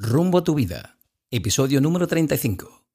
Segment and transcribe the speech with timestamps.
[0.00, 0.96] Rumbo a tu vida,
[1.28, 2.87] episodio número 35.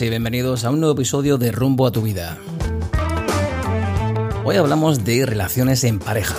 [0.00, 2.36] Y bienvenidos a un nuevo episodio de Rumbo a tu vida.
[4.42, 6.34] Hoy hablamos de relaciones en pareja.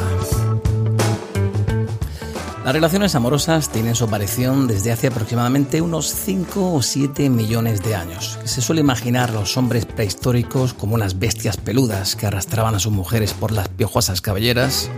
[2.65, 7.95] Las relaciones amorosas tienen su aparición desde hace aproximadamente unos 5 o 7 millones de
[7.95, 8.39] años.
[8.43, 12.91] Se suele imaginar a los hombres prehistóricos como unas bestias peludas que arrastraban a sus
[12.91, 14.89] mujeres por las piojosas cabelleras,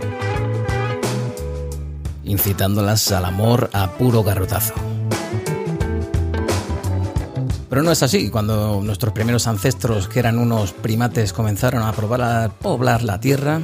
[2.24, 4.87] incitándolas al amor a puro garrotazo.
[7.68, 8.30] Pero no es así.
[8.30, 13.60] Cuando nuestros primeros ancestros, que eran unos primates, comenzaron a probar a poblar la Tierra,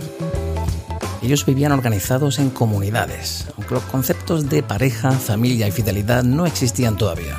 [1.23, 6.99] ellos vivían organizados en comunidades, aunque los conceptos de pareja, familia y fidelidad no existían
[6.99, 7.39] todavía.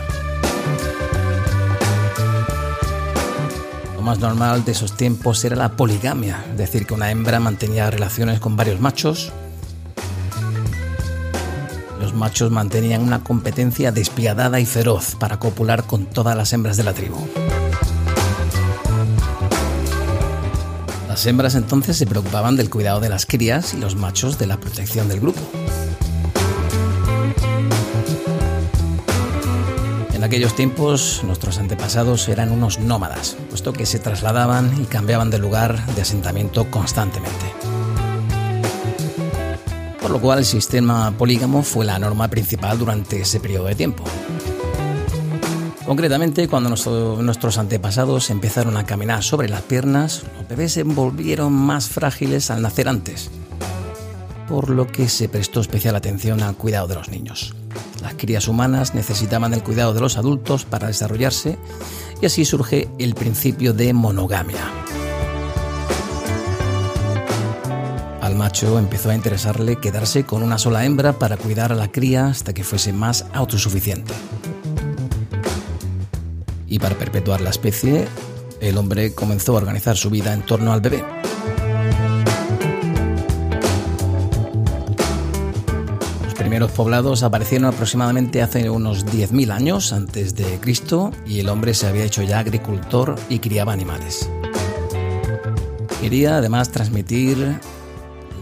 [3.95, 7.91] Lo más normal de esos tiempos era la poligamia, es decir, que una hembra mantenía
[7.91, 9.31] relaciones con varios machos
[12.15, 16.93] machos mantenían una competencia despiadada y feroz para copular con todas las hembras de la
[16.93, 17.17] tribu.
[21.07, 24.57] Las hembras entonces se preocupaban del cuidado de las crías y los machos de la
[24.57, 25.39] protección del grupo.
[30.13, 35.39] En aquellos tiempos nuestros antepasados eran unos nómadas, puesto que se trasladaban y cambiaban de
[35.39, 37.64] lugar de asentamiento constantemente
[40.15, 44.05] lo cual el sistema polígamo fue la norma principal durante ese periodo de tiempo.
[45.85, 51.89] Concretamente, cuando nuestros antepasados empezaron a caminar sobre las piernas, los bebés se volvieron más
[51.89, 53.29] frágiles al nacer antes,
[54.47, 57.53] por lo que se prestó especial atención al cuidado de los niños.
[58.01, 61.57] Las crías humanas necesitaban el cuidado de los adultos para desarrollarse
[62.21, 64.84] y así surge el principio de monogamia.
[68.35, 72.53] Macho empezó a interesarle quedarse con una sola hembra para cuidar a la cría hasta
[72.53, 74.13] que fuese más autosuficiente.
[76.67, 78.07] Y para perpetuar la especie,
[78.59, 81.03] el hombre comenzó a organizar su vida en torno al bebé.
[86.23, 91.73] Los primeros poblados aparecieron aproximadamente hace unos 10.000 años antes de Cristo y el hombre
[91.73, 94.29] se había hecho ya agricultor y criaba animales.
[96.01, 97.59] Quería además transmitir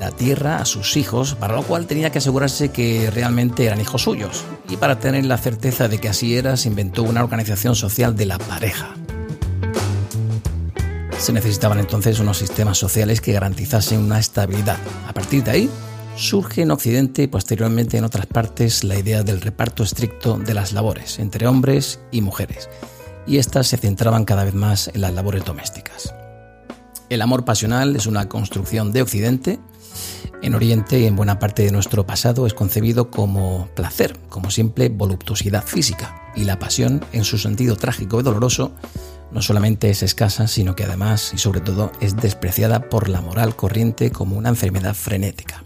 [0.03, 4.01] la tierra a sus hijos, para lo cual tenía que asegurarse que realmente eran hijos
[4.01, 4.43] suyos.
[4.69, 8.25] Y para tener la certeza de que así era, se inventó una organización social de
[8.25, 8.95] la pareja.
[11.17, 14.77] Se necesitaban entonces unos sistemas sociales que garantizasen una estabilidad.
[15.07, 15.69] A partir de ahí,
[16.17, 20.73] surge en Occidente y posteriormente en otras partes la idea del reparto estricto de las
[20.73, 22.69] labores entre hombres y mujeres,
[23.25, 26.13] y estas se centraban cada vez más en las labores domésticas.
[27.09, 29.59] El amor pasional es una construcción de Occidente
[30.41, 34.89] en Oriente y en buena parte de nuestro pasado es concebido como placer, como simple
[34.89, 38.73] voluptuosidad física, y la pasión, en su sentido trágico y doloroso,
[39.31, 43.55] no solamente es escasa, sino que además y sobre todo es despreciada por la moral
[43.55, 45.63] corriente como una enfermedad frenética.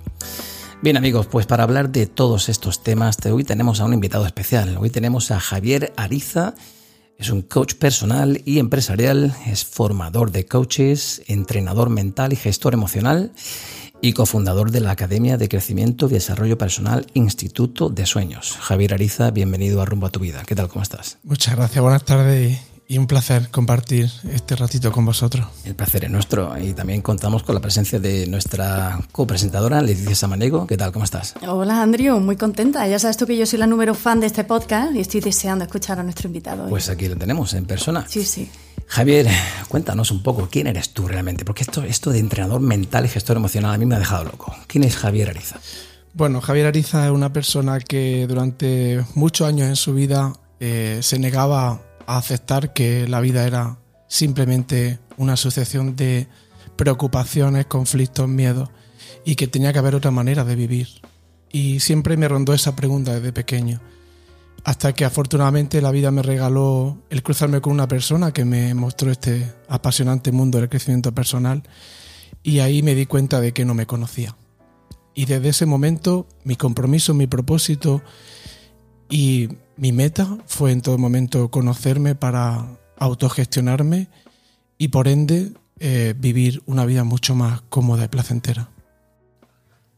[0.82, 4.78] Bien amigos, pues para hablar de todos estos temas, hoy tenemos a un invitado especial.
[4.78, 6.54] Hoy tenemos a Javier Ariza,
[7.18, 13.32] es un coach personal y empresarial, es formador de coaches, entrenador mental y gestor emocional
[14.02, 18.58] y cofundador de la Academia de Crecimiento y Desarrollo Personal Instituto de Sueños.
[18.60, 20.44] Javier Ariza, bienvenido a Rumbo a tu Vida.
[20.46, 20.68] ¿Qué tal?
[20.68, 21.18] ¿Cómo estás?
[21.24, 25.46] Muchas gracias, buenas tardes y un placer compartir este ratito con vosotros.
[25.66, 30.66] El placer es nuestro y también contamos con la presencia de nuestra copresentadora, Leticia Samanego.
[30.68, 30.92] ¿Qué tal?
[30.92, 31.36] ¿Cómo estás?
[31.46, 32.88] Hola, Andrew, muy contenta.
[32.88, 35.66] Ya sabes tú que yo soy la número fan de este podcast y estoy deseando
[35.66, 36.70] escuchar a nuestro invitado.
[36.70, 38.06] Pues aquí lo tenemos, en persona.
[38.08, 38.50] Sí, sí.
[38.88, 39.28] Javier,
[39.68, 41.44] cuéntanos un poco, ¿quién eres tú realmente?
[41.44, 44.56] Porque esto, esto de entrenador mental y gestor emocional a mí me ha dejado loco.
[44.68, 45.60] ¿Quién es Javier Ariza?
[46.14, 51.20] Bueno, Javier Ariza es una persona que durante muchos años en su vida eh, se
[51.20, 56.28] negaba a aceptar que la vida era simplemente una sucesión de
[56.78, 58.70] preocupaciones, conflictos, miedos
[59.26, 60.88] y que tenía que haber otra manera de vivir.
[61.52, 63.82] Y siempre me rondó esa pregunta desde pequeño.
[64.68, 69.10] Hasta que afortunadamente la vida me regaló el cruzarme con una persona que me mostró
[69.10, 71.64] este apasionante mundo del crecimiento personal
[72.44, 74.36] y ahí me di cuenta de que no me conocía.
[75.16, 78.02] Y desde ese momento mi compromiso, mi propósito
[79.10, 79.48] y
[79.78, 82.68] mi meta fue en todo momento conocerme para
[82.98, 84.10] autogestionarme
[84.78, 88.70] y por ende eh, vivir una vida mucho más cómoda y placentera.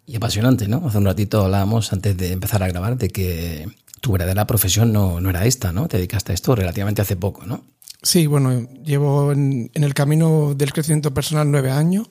[0.06, 0.86] Y apasionante, ¿no?
[0.86, 3.68] Hace un ratito hablábamos antes de empezar a grabar de que
[4.00, 5.88] tu verdadera profesión no, no era esta, ¿no?
[5.88, 7.64] Te dedicaste a esto relativamente hace poco, ¿no?
[8.02, 12.10] Sí, bueno, llevo en, el camino del crecimiento personal nueve años,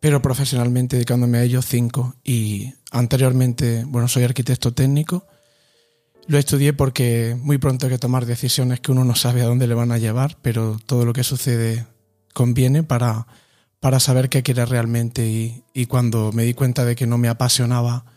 [0.00, 2.16] pero profesionalmente dedicándome a ello cinco.
[2.24, 5.26] Y anteriormente, bueno, soy arquitecto técnico.
[6.26, 9.66] Lo estudié porque muy pronto hay que tomar decisiones que uno no sabe a dónde
[9.66, 11.86] le van a llevar, pero todo lo que sucede
[12.34, 13.26] conviene para,
[13.78, 15.26] para saber qué quiere realmente.
[15.28, 18.11] Y, y cuando me di cuenta de que no me apasionaba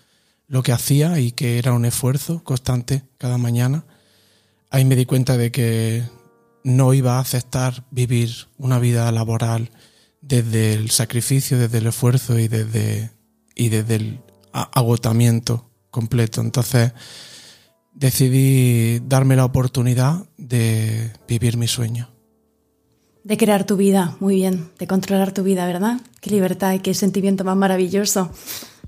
[0.47, 3.86] lo que hacía y que era un esfuerzo constante cada mañana,
[4.69, 6.03] ahí me di cuenta de que
[6.63, 9.69] no iba a aceptar vivir una vida laboral
[10.21, 13.12] desde el sacrificio, desde el esfuerzo y desde,
[13.56, 14.19] y desde el
[14.51, 16.42] agotamiento completo.
[16.42, 16.94] Entonces
[17.94, 22.09] decidí darme la oportunidad de vivir mi sueño.
[23.24, 26.00] De crear tu vida, muy bien, de controlar tu vida, ¿verdad?
[26.21, 28.31] Qué libertad y qué sentimiento más maravilloso.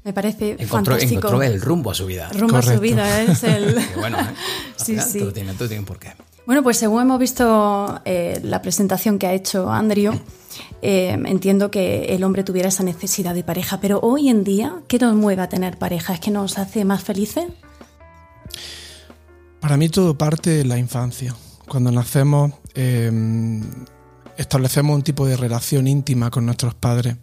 [0.07, 1.27] Me parece encontró, fantástico.
[1.27, 2.29] Encontró el rumbo a su vida.
[2.29, 3.75] Rumbo a su vida es el...
[3.99, 4.23] bueno, ¿eh?
[4.77, 5.19] sí, sí.
[5.19, 6.13] Todo tiene, todo tiene un porqué.
[6.45, 10.17] Bueno, pues según hemos visto eh, la presentación que ha hecho Andrio,
[10.81, 14.97] eh, entiendo que el hombre tuviera esa necesidad de pareja, pero hoy en día, ¿qué
[14.97, 16.13] nos mueve a tener pareja?
[16.13, 17.43] ¿Es que nos hace más felices?
[19.59, 21.35] Para mí todo parte de la infancia.
[21.67, 22.53] Cuando nacemos
[24.37, 27.17] establecemos un tipo de relación íntima con nuestros padres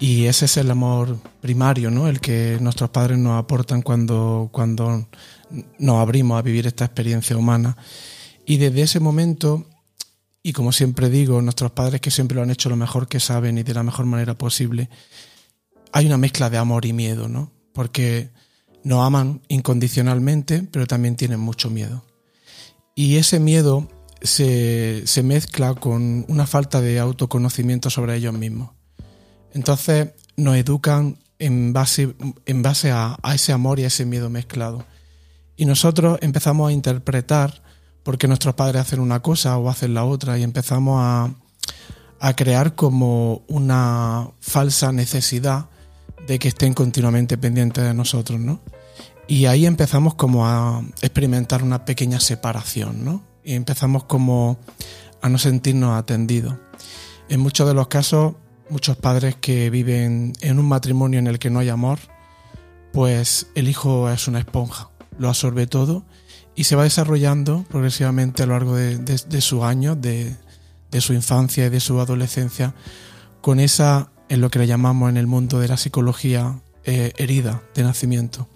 [0.00, 2.08] y ese es el amor primario, ¿no?
[2.08, 5.06] El que nuestros padres nos aportan cuando, cuando
[5.78, 7.76] nos abrimos a vivir esta experiencia humana.
[8.46, 9.66] Y desde ese momento,
[10.42, 13.58] y como siempre digo, nuestros padres que siempre lo han hecho lo mejor que saben
[13.58, 14.88] y de la mejor manera posible,
[15.92, 17.52] hay una mezcla de amor y miedo, ¿no?
[17.74, 18.30] Porque
[18.82, 22.06] nos aman incondicionalmente, pero también tienen mucho miedo.
[22.94, 23.86] Y ese miedo
[24.22, 28.79] se, se mezcla con una falta de autoconocimiento sobre ellos mismos.
[29.54, 32.14] Entonces nos educan en base,
[32.46, 34.84] en base a, ese amor y a ese miedo mezclado.
[35.56, 37.62] Y nosotros empezamos a interpretar
[38.02, 41.34] porque nuestros padres hacen una cosa o hacen la otra y empezamos a,
[42.20, 45.66] a crear como una falsa necesidad
[46.26, 48.60] de que estén continuamente pendientes de nosotros, ¿no?
[49.26, 53.22] Y ahí empezamos como a experimentar una pequeña separación, ¿no?
[53.44, 54.58] Y empezamos como
[55.22, 56.54] a no sentirnos atendidos.
[57.28, 58.34] En muchos de los casos
[58.70, 61.98] muchos padres que viven en un matrimonio en el que no hay amor,
[62.92, 66.04] pues el hijo es una esponja, lo absorbe todo
[66.54, 70.36] y se va desarrollando progresivamente a lo largo de, sus años, de,
[70.98, 72.74] su infancia y de su adolescencia,
[73.40, 77.62] con esa, en lo que le llamamos en el mundo de la psicología, eh, herida
[77.74, 78.48] de nacimiento.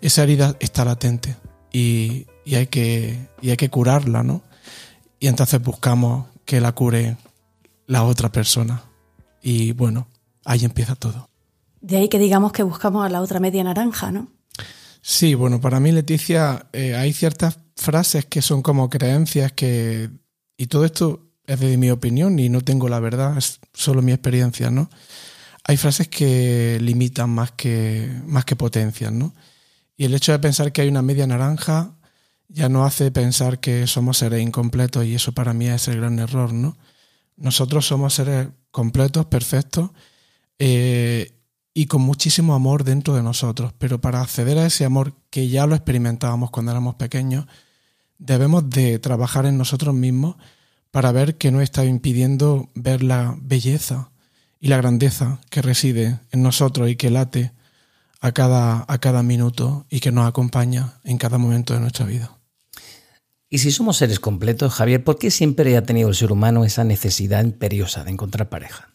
[0.00, 1.36] Esa herida está latente
[1.72, 4.42] y, hay que, y hay que curarla, ¿no?
[5.18, 7.16] Y entonces buscamos que la cure
[7.86, 8.84] la otra persona.
[9.46, 10.08] Y bueno,
[10.46, 11.28] ahí empieza todo.
[11.82, 14.32] De ahí que digamos que buscamos a la otra media naranja, ¿no?
[15.02, 20.08] Sí, bueno, para mí, Leticia, eh, hay ciertas frases que son como creencias que.
[20.56, 24.12] Y todo esto es de mi opinión y no tengo la verdad, es solo mi
[24.12, 24.88] experiencia, ¿no?
[25.64, 29.34] Hay frases que limitan más que, más que potencian, ¿no?
[29.94, 31.96] Y el hecho de pensar que hay una media naranja
[32.48, 36.18] ya no hace pensar que somos seres incompletos y eso para mí es el gran
[36.18, 36.78] error, ¿no?
[37.36, 39.90] Nosotros somos seres completos, perfectos
[40.58, 41.38] eh,
[41.74, 43.72] y con muchísimo amor dentro de nosotros.
[43.78, 47.46] Pero para acceder a ese amor que ya lo experimentábamos cuando éramos pequeños,
[48.18, 50.34] debemos de trabajar en nosotros mismos
[50.90, 54.10] para ver que nos está impidiendo ver la belleza
[54.58, 57.52] y la grandeza que reside en nosotros y que late
[58.20, 62.33] a cada, a cada minuto y que nos acompaña en cada momento de nuestra vida.
[63.54, 66.82] Y si somos seres completos, Javier, ¿por qué siempre ha tenido el ser humano esa
[66.82, 68.92] necesidad imperiosa de encontrar pareja?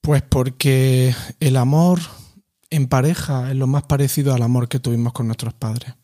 [0.00, 2.00] Pues porque el amor
[2.70, 5.94] en pareja es lo más parecido al amor que tuvimos con nuestros padres.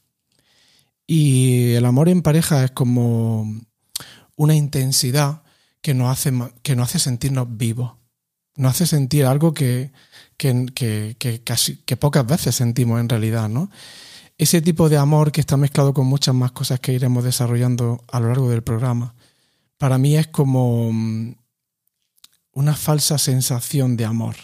[1.04, 3.60] Y el amor en pareja es como
[4.36, 5.42] una intensidad
[5.80, 7.94] que nos hace, que nos hace sentirnos vivos.
[8.54, 9.90] Nos hace sentir algo que,
[10.36, 13.68] que, casi, que pocas veces sentimos en realidad, ¿no?
[14.38, 18.20] Ese tipo de amor que está mezclado con muchas más cosas que iremos desarrollando a
[18.20, 19.14] lo largo del programa,
[19.78, 21.34] para mí es como mm,
[22.52, 24.36] una falsa sensación de amor.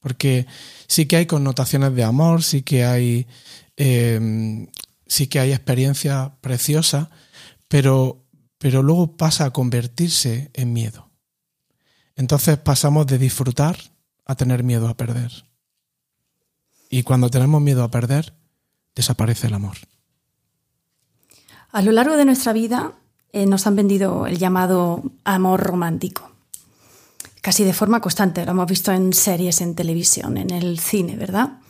[0.00, 0.46] Porque
[0.86, 3.26] sí que hay connotaciones de amor, sí que hay,
[3.76, 4.66] em,
[5.06, 7.08] sí que hay experiencias preciosas,
[7.68, 8.24] pero,
[8.58, 11.10] pero luego pasa a convertirse en miedo.
[12.16, 13.78] Entonces pasamos de disfrutar
[14.24, 15.44] a tener miedo a perder.
[16.88, 18.34] Y cuando tenemos miedo a perder,
[18.94, 19.76] desaparece el amor.
[21.72, 22.92] A lo largo de nuestra vida
[23.32, 26.30] eh, nos han vendido el llamado amor romántico.
[27.40, 31.60] Casi de forma constante, lo hemos visto en series, en televisión, en el cine, ¿verdad?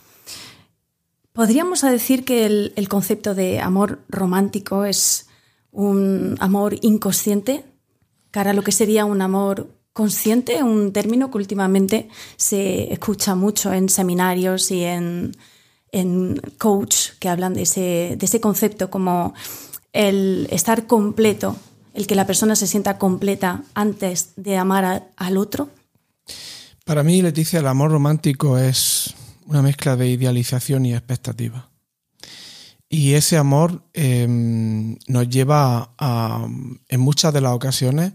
[1.33, 5.27] ¿Podríamos decir que el, concepto de amor romántico es
[5.71, 7.63] un amor inconsciente
[8.31, 13.71] cara a lo que sería un amor consciente, un término que últimamente se escucha mucho
[13.73, 15.33] en seminarios y en,
[16.57, 19.33] coach que hablan de ese, de ese concepto como
[19.93, 21.55] el estar completo,
[21.93, 25.69] el que la persona se sienta completa antes de amar al otro?
[26.85, 29.13] Para mí, Leticia, el amor romántico es
[29.45, 31.69] una mezcla de idealización y expectativa.
[32.89, 36.45] Y ese amor em, nos lleva a,
[36.89, 38.13] en muchas de las ocasiones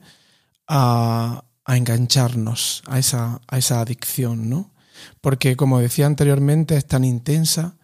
[0.68, 4.70] a, engancharnos a esa, a esa adicción, ¿no?
[5.20, 7.76] Porque, como decía anteriormente, es tan intensa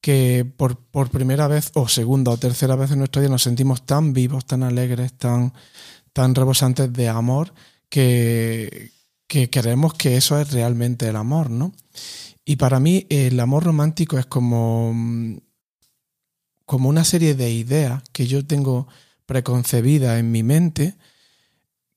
[0.00, 3.84] que por, por, primera vez, o segunda o tercera vez en nuestra vida, nos sentimos
[3.86, 5.52] tan vivos, tan alegres, tan,
[6.12, 7.52] tan rebosantes de amor,
[7.88, 8.92] que,
[9.26, 11.72] que creemos que eso es realmente el amor, ¿no?
[12.44, 14.94] Y para mí el amor romántico es como,
[16.64, 18.86] como una serie de ideas que yo tengo
[19.26, 20.96] preconcebidas en mi mente,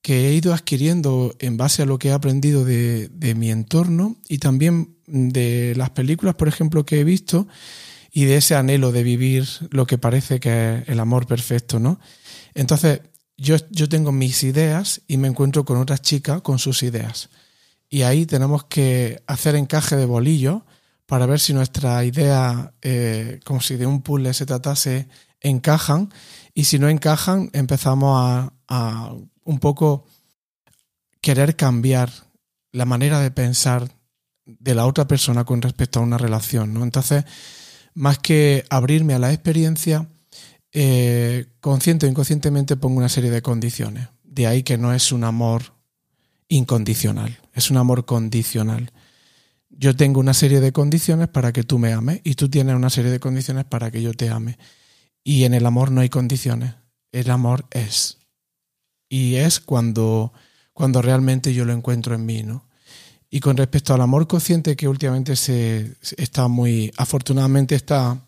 [0.01, 4.18] que he ido adquiriendo en base a lo que he aprendido de, de mi entorno
[4.27, 7.48] y también de las películas, por ejemplo, que he visto
[8.12, 12.00] y de ese anhelo de vivir lo que parece que es el amor perfecto, ¿no?
[12.53, 13.01] Entonces,
[13.38, 17.29] yo, yo tengo mis ideas y me encuentro con otras chicas con sus ideas
[17.89, 20.65] y ahí tenemos que hacer encaje de bolillo
[21.06, 25.08] para ver si nuestra idea, eh, como si de un puzzle se tratase,
[25.41, 26.10] encajan
[26.53, 29.13] y si no encajan empezamos a,
[29.50, 30.06] un poco
[31.22, 32.12] querer cambiar
[32.72, 33.91] la manera de pensar
[34.46, 36.72] de la otra persona con respecto a una relación.
[36.72, 36.84] ¿no?
[36.84, 37.25] Entonces,
[37.96, 40.08] más que abrirme a la experiencia,
[40.72, 44.10] eh, consciente o inconscientemente pongo una serie de condiciones.
[44.24, 45.74] De ahí que no es un amor
[46.48, 48.91] incondicional, es un amor condicional.
[49.72, 52.91] Yo tengo una serie de condiciones para que tú me ames y tú tienes una
[52.91, 54.60] serie de condiciones para que yo te ame.
[55.24, 56.75] Y en el amor no hay condiciones,
[57.12, 58.18] el amor es.
[59.10, 60.32] Y es cuando,
[60.74, 62.68] cuando realmente yo lo encuentro en mí, ¿no?
[63.32, 68.25] Y con respecto al amor consciente que últimamente se, está muy, afortunadamente está,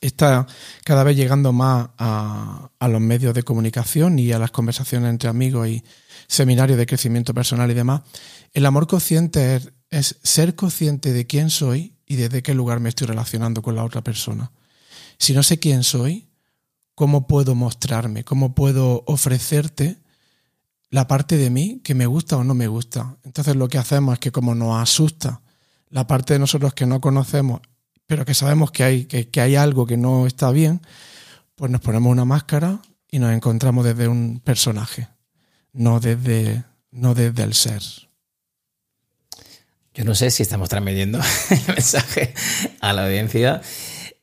[0.00, 0.46] está
[0.84, 5.68] cada vez llegando más a, los medios de comunicación y a las conversaciones entre amigos
[5.68, 5.82] y,
[6.28, 8.02] seminario de crecimiento personal y demás,
[8.52, 13.06] el amor consciente es, ser consciente de quién soy y desde qué lugar me estoy
[13.06, 14.52] relacionando con la otra persona.
[15.18, 16.25] Si no sé quién soy,
[16.96, 18.24] ¿cómo puedo mostrarme?
[18.24, 19.98] ¿Cómo puedo ofrecerte
[20.90, 23.16] la parte de mí que me gusta o no me gusta?
[23.22, 25.42] Entonces lo que hacemos es que como nos asusta
[25.90, 27.60] la parte de nosotros que no conocemos,
[28.06, 30.82] pero que sabemos que hay, que hay algo que no está bien,
[31.54, 35.08] pues nos ponemos una máscara y nos encontramos desde un personaje
[35.76, 37.82] no desde, no desde el ser.
[39.94, 42.34] Yo no sé si estamos transmitiendo el mensaje
[42.80, 43.62] a la audiencia.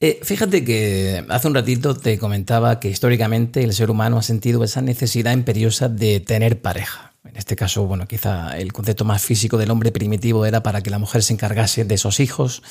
[0.05, 4.61] Eh, fíjate que hace un ratito te comentaba que históricamente el ser humano ha sentido
[4.65, 7.13] esa necesidad imperiosa de tener pareja.
[7.23, 10.89] En este caso, bueno, quizá el concepto más físico del hombre primitivo era para que
[10.89, 12.63] la mujer se encargase de esos hijos,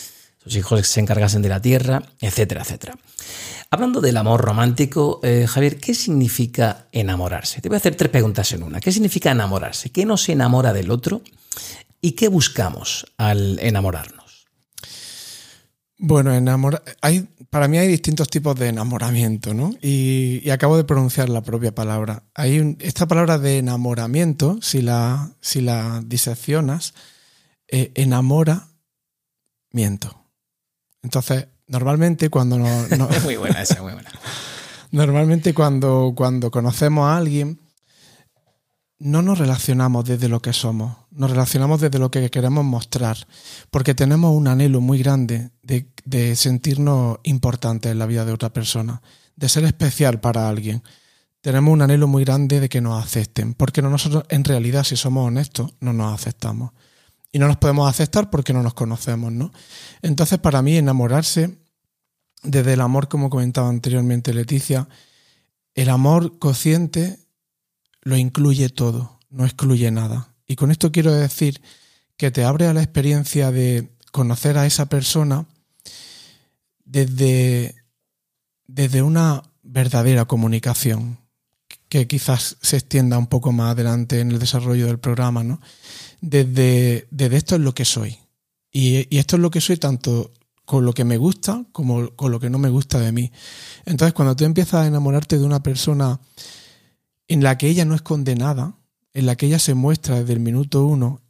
[0.44, 2.98] sus hijos se encargasen de la tierra, etcétera, etcétera.
[3.70, 7.62] Hablando del amor romántico, eh, Javier, ¿qué significa enamorarse?
[7.62, 8.78] Te voy a hacer tres preguntas en una.
[8.78, 9.88] ¿Qué significa enamorarse?
[9.88, 11.22] ¿Qué nos enamora del otro?
[12.02, 14.21] ¿Y qué buscamos al enamorarnos?
[16.04, 16.32] Bueno,
[17.00, 19.70] hay, para mí hay distintos tipos de enamoramiento, ¿no?
[19.80, 22.24] Y, acabo de pronunciar la propia palabra.
[22.34, 26.94] Hay esta palabra de enamoramiento, si la, si la diseccionas,
[27.68, 28.68] eh, enamora,
[29.70, 30.26] miento.
[31.02, 32.68] Entonces, Normalmente cuando no,
[33.24, 34.10] muy buena esa, muy buena.
[34.90, 37.61] Normalmente cuando, cuando conocemos a alguien,
[39.02, 43.26] no nos relacionamos desde lo que somos, nos relacionamos desde lo que queremos mostrar,
[43.72, 49.02] porque tenemos un anhelo muy grande de, sentirnos importantes en la vida de otra persona,
[49.34, 50.84] de ser especial para alguien.
[51.40, 55.26] Tenemos un anhelo muy grande de que nos acepten, porque nosotros en realidad, si somos
[55.26, 56.70] honestos, no nos aceptamos.
[57.32, 59.52] Y no nos podemos aceptar porque no nos conocemos, ¿no?
[60.02, 61.58] Entonces, para mí, enamorarse
[62.44, 64.86] desde el amor, como comentaba anteriormente Leticia,
[65.74, 67.21] el amor consciente
[68.02, 70.34] lo incluye todo, no excluye nada.
[70.46, 71.62] Y con esto quiero decir
[72.16, 75.46] que te abre a la experiencia de conocer a esa persona
[76.84, 77.74] desde,
[78.66, 81.18] desde una verdadera comunicación,
[81.88, 85.60] que quizás se extienda un poco más adelante en el desarrollo del programa, ¿no?
[86.20, 88.18] Desde, desde esto es lo que soy.
[88.70, 90.32] Y, y, esto es lo que soy tanto
[90.64, 93.30] con lo que me gusta como con lo que no me gusta de mí.
[93.84, 96.18] Entonces, cuando tú empiezas a enamorarte de una persona
[97.28, 98.76] en la que ella no es condenada,
[99.12, 101.20] en la que ella se muestra desde el minuto uno,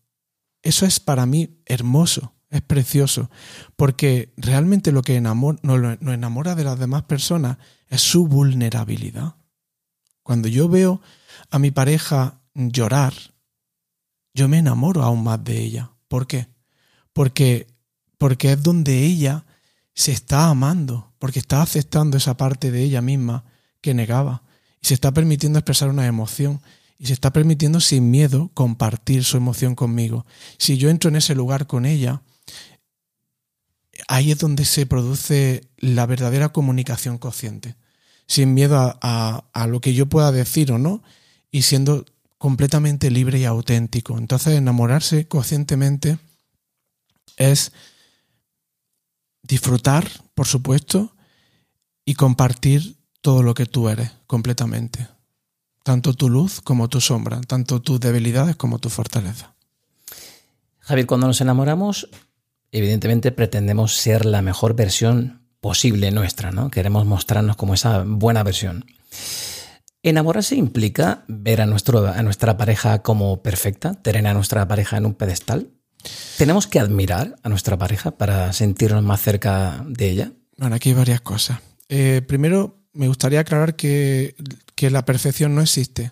[0.63, 3.31] eso es para mí hermoso, es precioso,
[3.77, 7.59] porque realmente lo que enamora, nos enamora de las demás personas
[7.89, 9.37] es su vulnerabilidad.
[10.23, 11.01] Cuando yo veo
[11.51, 13.13] a mi pareja llorar,
[14.35, 15.93] yo me enamoro aún más de ella.
[16.09, 16.49] ¿Por qué?
[17.13, 17.67] Porque,
[18.19, 19.45] porque es donde ella
[19.95, 23.45] se está amando, porque está aceptando esa parte de ella misma
[23.81, 24.42] que negaba
[24.83, 26.61] y se está permitiendo expresar una emoción
[26.99, 30.27] y se está permitiendo sin miedo compartir su emoción conmigo.
[30.59, 32.23] Si yo entro en ese lugar con ella,
[34.09, 37.77] ahí es donde se produce la verdadera comunicación consciente,
[38.27, 41.03] sin miedo a, a, lo que yo pueda decir o no,
[41.51, 42.05] y siendo
[42.39, 44.19] completamente libre y auténtico.
[44.19, 46.19] Entonces, enamorarse conscientemente
[47.37, 47.73] es
[49.43, 51.15] disfrutar, por supuesto,
[52.05, 55.09] y compartir todo lo que tú eres completamente.
[55.83, 59.55] Tanto tu luz como tu sombra, tanto tus debilidades como tu fortaleza.
[60.81, 62.09] Javier, cuando nos enamoramos,
[62.73, 66.71] evidentemente pretendemos ser la mejor versión posible nuestra, ¿no?
[66.71, 68.85] Queremos mostrarnos como esa buena versión.
[70.03, 75.07] Enamorarse implica ver a, nuestro, a nuestra pareja como perfecta, tener a nuestra pareja en
[75.07, 75.71] un pedestal.
[76.37, 80.33] ¿Tenemos que admirar a nuestra pareja para sentirnos más cerca de ella?
[80.57, 81.61] Bueno, aquí hay varias cosas.
[81.89, 84.35] Eh, primero, me gustaría aclarar que,
[84.79, 86.11] la perfección no existe.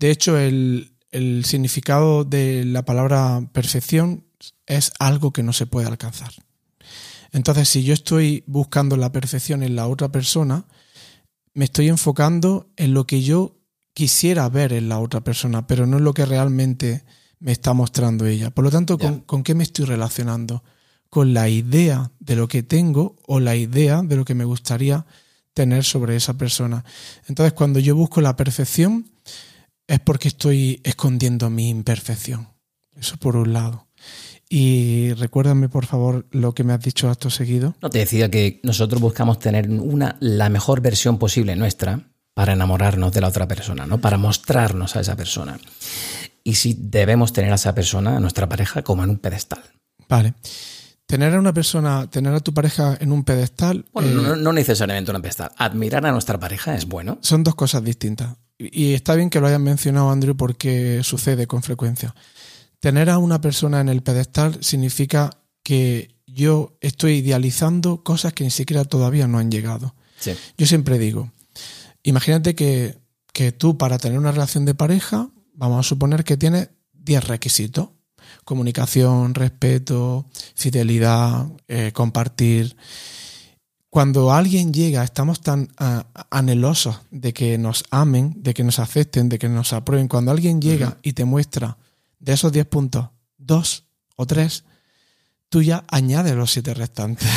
[0.00, 4.24] De hecho, el, el significado de la palabra perfección
[4.66, 6.32] es algo que no se puede alcanzar.
[7.30, 10.66] Entonces, si yo estoy buscando la perfección en la otra persona,
[11.54, 13.56] me estoy enfocando en lo que yo
[13.94, 17.04] quisiera ver en la otra persona, pero no en lo que realmente
[17.40, 18.50] me está mostrando ella.
[18.50, 20.62] Por lo tanto, ¿con, qué me estoy relacionando?
[21.10, 25.04] Con la idea de lo que tengo o la idea de lo que me gustaría
[25.54, 26.84] tener sobre esa persona.
[27.28, 29.10] Entonces, cuando yo busco la perfección,
[29.86, 32.48] es porque estoy escondiendo mi imperfección.
[32.96, 33.86] Eso por un lado.
[34.48, 37.74] Y recuérdame, por favor, lo que me has dicho acto seguido.
[37.80, 42.00] No te decía que nosotros buscamos tener una, la mejor versión posible nuestra
[42.34, 43.98] para enamorarnos de la otra persona, ¿no?
[43.98, 45.58] Para mostrarnos a esa persona.
[46.44, 49.62] Y si debemos tener a esa persona, a nuestra pareja, como en un pedestal.
[50.08, 50.34] Vale.
[51.12, 53.84] Tener a una persona, tener a tu pareja en un pedestal.
[53.92, 55.52] Bueno, no, eh, necesariamente un pedestal.
[55.58, 57.18] Admirar a nuestra pareja es bueno.
[57.20, 58.38] Son dos cosas distintas.
[58.56, 62.14] Y está bien que lo hayan mencionado, Andrew, porque sucede con frecuencia.
[62.80, 65.28] Tener a una persona en el pedestal significa
[65.62, 69.94] que yo estoy idealizando cosas que ni siquiera todavía no han llegado.
[70.56, 71.30] Yo siempre digo,
[72.04, 72.96] imagínate que,
[73.34, 77.90] que tú para tener una relación de pareja, vamos a suponer que tienes 10 requisitos
[78.44, 82.76] comunicación, respeto, fidelidad, eh, compartir.
[83.90, 89.28] Cuando alguien llega, estamos tan ah, anhelosos de que nos amen, de que nos acepten,
[89.28, 90.08] de que nos aprueben.
[90.08, 91.76] Cuando alguien llega y te muestra
[92.18, 93.84] de esos 10 puntos, dos
[94.16, 94.64] o tres,
[95.48, 97.28] tú ya añades los siete restantes.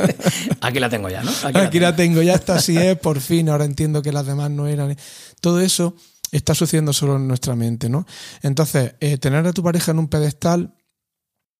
[0.60, 1.30] Aquí la tengo ya, ¿no?
[1.54, 2.20] Aquí, la, tengo.
[2.22, 4.96] ya, esta sí es, por fin, ahora entiendo que las demás no eran.
[5.40, 5.96] Todo eso
[6.32, 8.06] está sucediendo solo en nuestra mente, ¿no?
[8.42, 10.74] Entonces, eh, tener a tu pareja en un pedestal,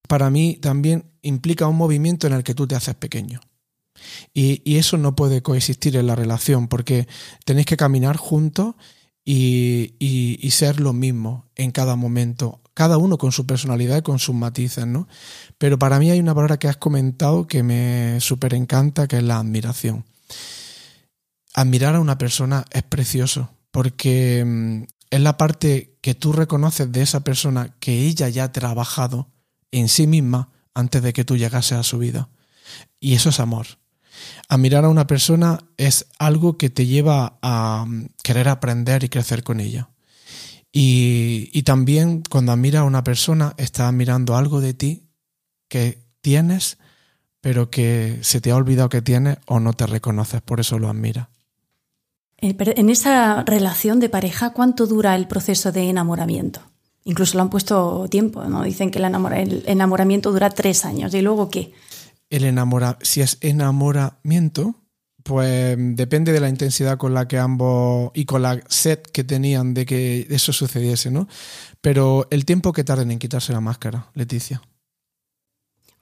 [0.08, 3.40] para mí también implica un movimiento en el que tú te haces pequeño.
[4.32, 7.06] Y, eso no puede coexistir en la relación, porque
[7.44, 8.74] tenéis que caminar juntos
[9.24, 14.18] y, y, ser lo mismo en cada momento, cada uno con su personalidad y con
[14.18, 15.08] sus matices, ¿no?
[15.58, 19.22] Pero para mí hay una palabra que has comentado que me súper encanta, que es
[19.22, 20.04] la admiración.
[21.54, 27.02] Admirar a una persona es precioso, porque mm, es la parte que tú reconoces de
[27.02, 29.32] esa persona que ella ya ha trabajado
[29.72, 32.28] en sí misma antes de que tú llegases a su vida.
[33.00, 33.66] Y eso es amor.
[34.48, 39.42] Admirar a una persona es algo que te lleva a mm, querer aprender y crecer
[39.42, 39.90] con ella.
[40.70, 45.08] Y, y también cuando admiras a una persona, estás admirando algo de ti
[45.66, 46.78] que tienes,
[47.40, 50.88] pero que se te ha olvidado que tienes o no te reconoces, por eso lo
[50.88, 51.33] admiras.
[52.38, 56.60] En esa relación de pareja, ¿cuánto dura el proceso de enamoramiento?
[57.04, 58.62] Incluso lo han puesto tiempo, ¿no?
[58.64, 61.14] Dicen que el, enamoramiento dura tres años.
[61.14, 61.72] ¿Y luego qué?
[62.30, 64.74] El enamora si es enamoramiento,
[65.22, 69.74] pues depende de la intensidad con la que ambos y con la sed que tenían
[69.74, 71.28] de que eso sucediese, ¿no?
[71.80, 74.62] Pero el tiempo que tarden en quitarse la máscara, Leticia.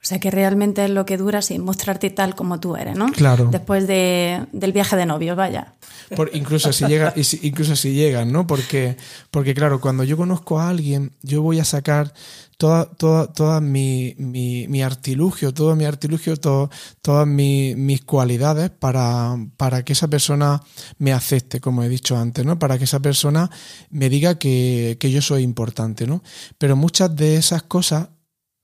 [0.03, 3.07] O sea que realmente es lo que dura sin mostrarte tal como tú eres, ¿no?
[3.13, 3.49] Claro.
[3.53, 5.75] Después de, del viaje de novios, vaya.
[6.17, 8.45] Por, incluso si llega, incluso si llegan, ¿no?
[8.45, 8.97] Porque,
[9.31, 12.13] porque claro, cuando yo conozco a alguien, yo voy a sacar
[12.57, 16.69] toda, toda, toda mi, mi, mi artilugio, todo mi artilugio, todo,
[17.01, 20.63] todas mis cualidades para, para que esa persona
[20.99, 22.59] me acepte, como he dicho antes, ¿no?
[22.59, 23.51] Para que esa persona
[23.91, 26.25] me diga que, que yo soy importante, ¿no?
[26.59, 28.09] Pero muchas de esas cosas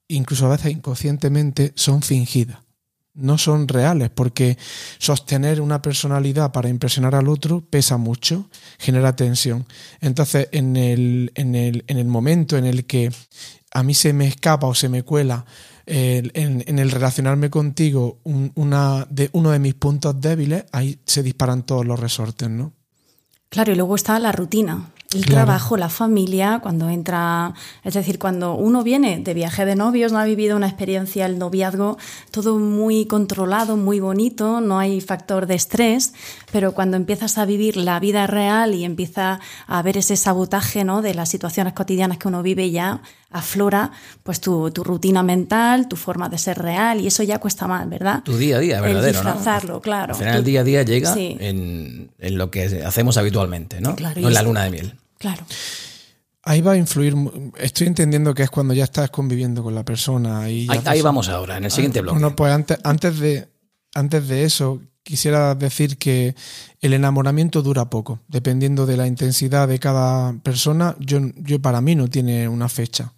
[0.09, 2.59] incluso a veces inconscientemente, son fingidas.
[3.15, 4.57] No son reales, porque
[4.99, 9.67] sostener una personalidad para impresionar al otro pesa mucho, genera tensión.
[10.01, 13.11] Entonces, en el, en el, en el momento en el que
[13.73, 15.45] a mí se me escapa o se me cuela
[15.89, 21.87] en, el relacionarme contigo una de, uno de mis puntos débiles, ahí se disparan todos
[21.87, 22.73] los resortes, ¿no?
[23.49, 28.55] Claro, y luego está la rutina el trabajo, la familia, cuando entra, es decir, cuando
[28.55, 31.97] uno viene de viaje de novios, no ha vivido una experiencia, el noviazgo,
[32.31, 36.13] todo muy controlado, muy bonito, no hay factor de estrés,
[36.53, 41.01] pero cuando empiezas a vivir la vida real y empieza a ver ese sabotaje ¿no?
[41.01, 46.29] de las situaciones cotidianas que uno vive ya, aflora pues tu, rutina mental, tu forma
[46.29, 48.23] de ser real y eso ya cuesta más, ¿verdad?
[48.25, 50.15] Tu día a día, verdadero, el disfrazarlo, claro.
[50.15, 53.97] Al final el día a día llega en, lo que hacemos habitualmente, ¿no?
[53.99, 54.95] no en la luna de miel.
[55.19, 55.45] Claro.
[56.45, 57.15] Ahí va a influir,
[57.59, 60.49] estoy entendiendo que es cuando ya estás conviviendo con la persona.
[60.49, 62.19] Y ahí, vamos ahora, en el siguiente bloque.
[62.19, 63.49] Bueno, pues antes, antes, de,
[63.93, 66.35] antes de eso, quisiera decir que
[66.81, 70.97] el enamoramiento dura poco, dependiendo de la intensidad de cada persona.
[71.01, 73.13] Yo, yo para mí no tiene una fecha.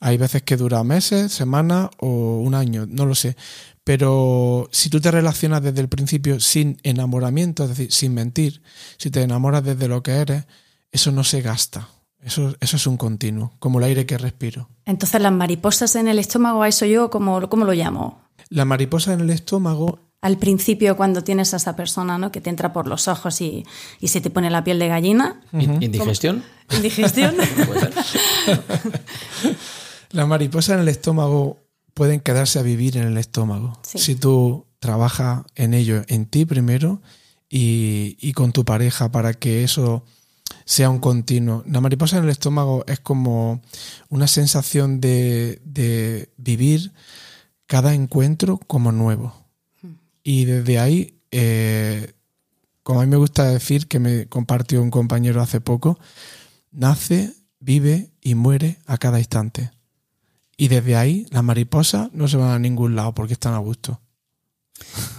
[0.00, 3.36] Hay veces que dura meses, semanas o un año, no lo sé.
[3.84, 8.62] Pero si tú te relacionas desde el principio sin enamoramiento, es decir, sin mentir,
[8.96, 10.44] si te enamoras desde lo que eres,
[10.90, 11.88] eso no se gasta.
[12.22, 14.70] Eso, eso es un continuo, como el aire que respiro.
[14.86, 18.22] Entonces, las mariposas en el estómago, ¿a eso yo cómo, cómo lo llamo?
[18.48, 22.32] La mariposa en el estómago al principio cuando tienes a esa persona ¿no?
[22.32, 23.64] que te entra por los ojos y,
[24.02, 25.42] se te pone la piel de gallina.
[25.52, 26.42] ¿Indigestión?
[26.70, 27.34] ¿Indigestión?
[30.10, 31.58] la mariposa en el estómago
[31.92, 33.78] pueden quedarse a vivir en el estómago.
[33.82, 37.02] Si tú trabajas en ello, en ti primero
[37.50, 40.04] y, y con tu pareja para que eso
[40.64, 41.62] sea un continuo.
[41.66, 43.60] La mariposa en el estómago es como
[44.08, 46.92] una sensación de, vivir
[47.66, 49.43] cada encuentro como nuevo.
[50.24, 52.14] Y desde ahí, eh,
[52.82, 55.98] como a mí me gusta decir, que me compartió un compañero hace poco,
[56.72, 59.70] nace, vive y muere a cada instante.
[60.56, 64.00] Y desde ahí las mariposas no se van a ningún lado porque están a gusto.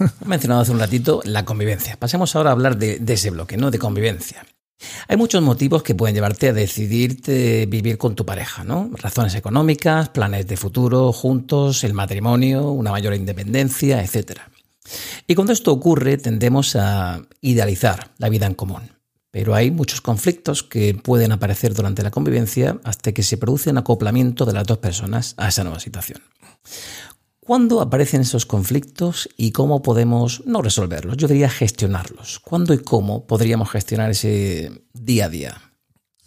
[0.20, 1.96] He mencionado hace un ratito la convivencia.
[1.96, 3.70] Pasemos ahora a hablar de, ese bloque, ¿no?
[3.70, 4.44] De convivencia.
[5.08, 8.90] Hay muchos motivos que pueden llevarte a decidirte vivir con tu pareja, ¿no?
[8.94, 14.40] Razones económicas, planes de futuro juntos, el matrimonio, una mayor independencia, etc.
[15.26, 18.90] Y cuando esto ocurre tendemos a idealizar la vida en común.
[19.30, 23.78] Pero hay muchos conflictos que pueden aparecer durante la convivencia hasta que se produce un
[23.78, 26.22] acoplamiento de las dos personas a esa nueva situación.
[27.40, 31.16] ¿Cuándo aparecen esos conflictos y cómo podemos no resolverlos?
[31.16, 32.40] Yo diría gestionarlos.
[32.40, 35.62] ¿Cuándo y cómo podríamos gestionar ese día a día?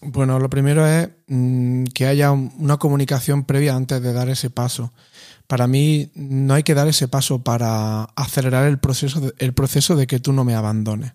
[0.01, 4.93] Bueno, lo primero es mm, que haya una comunicación previa antes de dar ese paso.
[5.49, 9.95] Para mí no hay que dar ese paso para acelerar el proceso de, el proceso
[9.95, 11.13] de que tú no me abandones,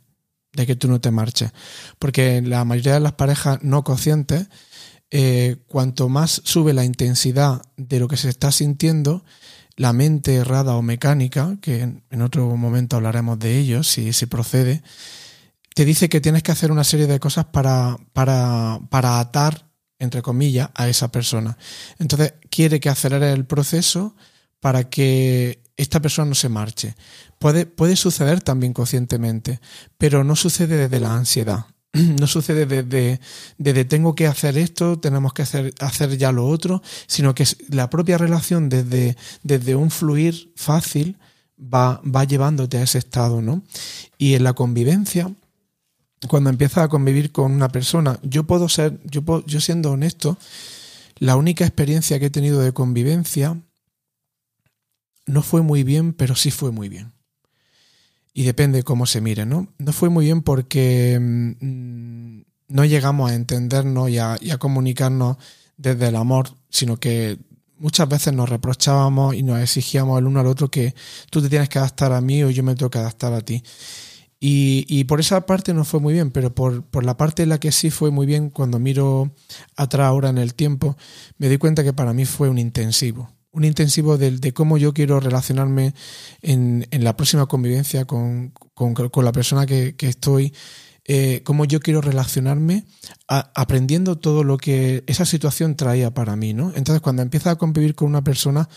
[0.54, 1.52] de que tú no te marches.
[2.00, 4.48] Porque la mayoría de las parejas no conscientes,
[5.12, 9.24] eh, cuanto más sube la intensidad de lo que se está sintiendo,
[9.76, 14.82] la mente errada o mecánica, que en otro momento hablaremos de ello, si, se procede,
[15.76, 19.63] te dice que tienes que hacer una serie de cosas para, para, para atar,
[19.98, 21.56] entre comillas, a esa persona.
[21.98, 24.14] Entonces quiere que acelere el proceso
[24.60, 26.94] para que esta persona no se marche.
[27.38, 29.60] Puede, puede suceder también conscientemente,
[29.98, 31.66] pero no sucede desde la ansiedad.
[31.94, 37.34] no sucede desde, tengo que hacer esto, tenemos que hacer, hacer ya lo otro, sino
[37.34, 41.18] que la propia relación desde, desde un fluir fácil
[41.58, 43.62] va, va llevándote a ese estado, ¿no?
[44.18, 45.32] Y en la convivencia,
[46.28, 50.38] cuando empiezas a convivir con una persona, yo puedo ser, yo, yo siendo honesto,
[51.18, 53.60] la única experiencia que he tenido de convivencia
[55.26, 57.14] no fue muy bien, pero sí fue muy bien
[58.34, 59.68] y depende cómo se mire, ¿no?
[59.78, 65.36] No fue muy bien porque mm, no llegamos a entendernos y a, comunicarnos
[65.76, 67.38] desde el amor, sino que
[67.78, 70.94] muchas veces nos reprochábamos y nos exigíamos el uno al otro que
[71.30, 73.62] tú te tienes que adaptar a mí o yo me tengo que adaptar a ti.
[74.46, 77.58] Y, por esa parte no fue muy bien, pero por, por, la parte en la
[77.58, 79.32] que sí fue muy bien, cuando miro
[79.74, 80.98] atrás ahora en el tiempo,
[81.38, 85.20] me di cuenta que para mí fue un intensivo un intensivo de, cómo yo quiero
[85.20, 85.94] relacionarme
[86.42, 88.52] en, la próxima convivencia con,
[89.22, 90.52] la persona que, estoy,
[91.04, 92.84] eh, cómo yo quiero relacionarme
[93.28, 96.72] aprendiendo todo lo que esa situación traía para mí, ¿no?
[96.74, 98.68] Entonces, cuando empiezas a convivir con una persona,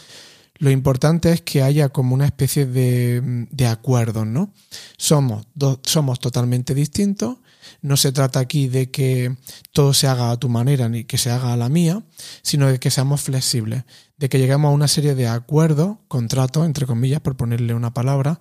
[0.59, 4.53] lo importante es que haya como una especie de, de acuerdos, ¿no?
[4.97, 5.47] Somos,
[5.83, 7.37] somos totalmente distintos,
[7.81, 9.35] no se trata aquí de que
[9.71, 12.03] todo se haga a tu manera ni que se haga a la mía,
[12.41, 13.83] sino de que seamos flexibles,
[14.17, 18.39] de que lleguemos a una serie de acuerdos, contratos, entre comillas, por ponerle una palabra,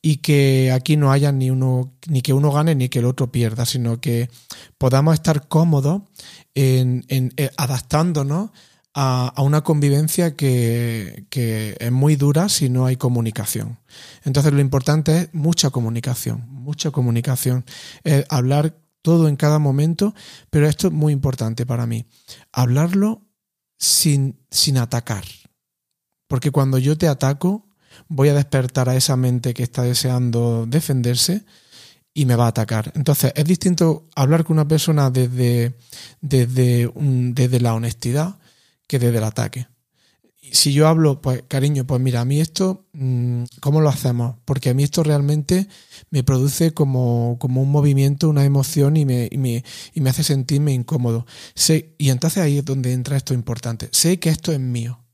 [0.00, 3.32] y que aquí no haya ni uno, ni que uno gane ni que el otro
[3.32, 4.30] pierda, sino que
[4.78, 6.02] podamos estar cómodos
[6.54, 8.50] en, eh, adaptándonos
[9.00, 11.26] a, una convivencia que,
[11.78, 13.78] es muy dura si no hay comunicación.
[14.24, 17.64] Entonces lo importante es mucha comunicación, mucha comunicación.
[18.28, 20.14] hablar todo en cada momento,
[20.50, 22.06] pero esto es muy importante para mí.
[22.52, 23.22] Hablarlo
[23.78, 24.36] sin,
[24.76, 25.24] atacar.
[26.26, 27.68] Porque cuando yo te ataco,
[28.08, 31.44] voy a despertar a esa mente que está deseando defenderse
[32.12, 32.90] y me va a atacar.
[32.96, 35.76] Entonces, es distinto hablar con una persona desde,
[36.20, 38.38] desde, desde la honestidad
[38.88, 39.68] que desde el ataque.
[40.50, 44.36] Si yo hablo, pues cariño, pues mira, a mí esto, mm, ¿cómo lo hacemos?
[44.44, 45.68] Porque a mí esto realmente
[46.10, 50.24] me produce como, como un movimiento, una emoción y me, y me, y me hace
[50.24, 51.26] sentirme incómodo.
[51.54, 53.88] Sé, y entonces ahí es donde entra esto importante.
[53.92, 55.04] Sé que esto es mío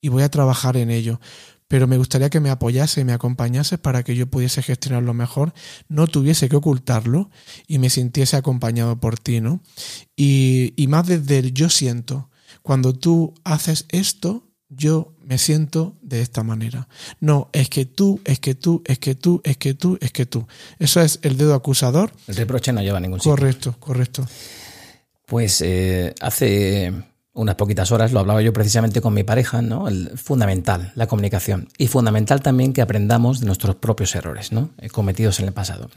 [0.00, 1.20] y voy a trabajar en ello
[1.68, 5.52] pero me gustaría que me apoyase y me acompañase para que yo pudiese gestionarlo mejor,
[5.88, 7.30] no tuviese que ocultarlo
[7.66, 9.60] y me sintiese acompañado por ti, ¿no?
[10.14, 12.30] Y, y más desde el yo siento,
[12.66, 16.88] cuando tú haces esto, yo me siento de esta manera.
[17.20, 20.26] No, es que tú, es que tú, es que tú, es que tú, es que
[20.26, 20.48] tú.
[20.80, 22.10] Eso es el dedo acusador.
[22.26, 23.30] El reproche no lleva a ningún sitio.
[23.30, 24.26] Correcto, correcto.
[25.26, 26.92] Pues eh, hace
[27.34, 29.86] unas poquitas horas lo hablaba yo precisamente con mi pareja, ¿no?
[29.86, 31.68] El fundamental, la comunicación.
[31.78, 34.70] Y fundamental también que aprendamos de nuestros propios errores, ¿no?
[34.78, 35.88] Eh, cometidos en el pasado.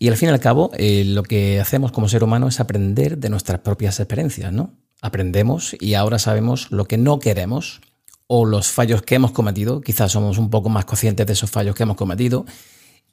[0.00, 3.18] Y al fin y al cabo, eh, lo que hacemos como ser humano es aprender
[3.18, 4.81] de nuestras propias experiencias, ¿no?
[5.02, 7.80] Aprendemos y ahora sabemos lo que no queremos
[8.28, 9.82] o los fallos que hemos cometido.
[9.82, 12.46] Quizás somos un poco más conscientes de esos fallos que hemos cometido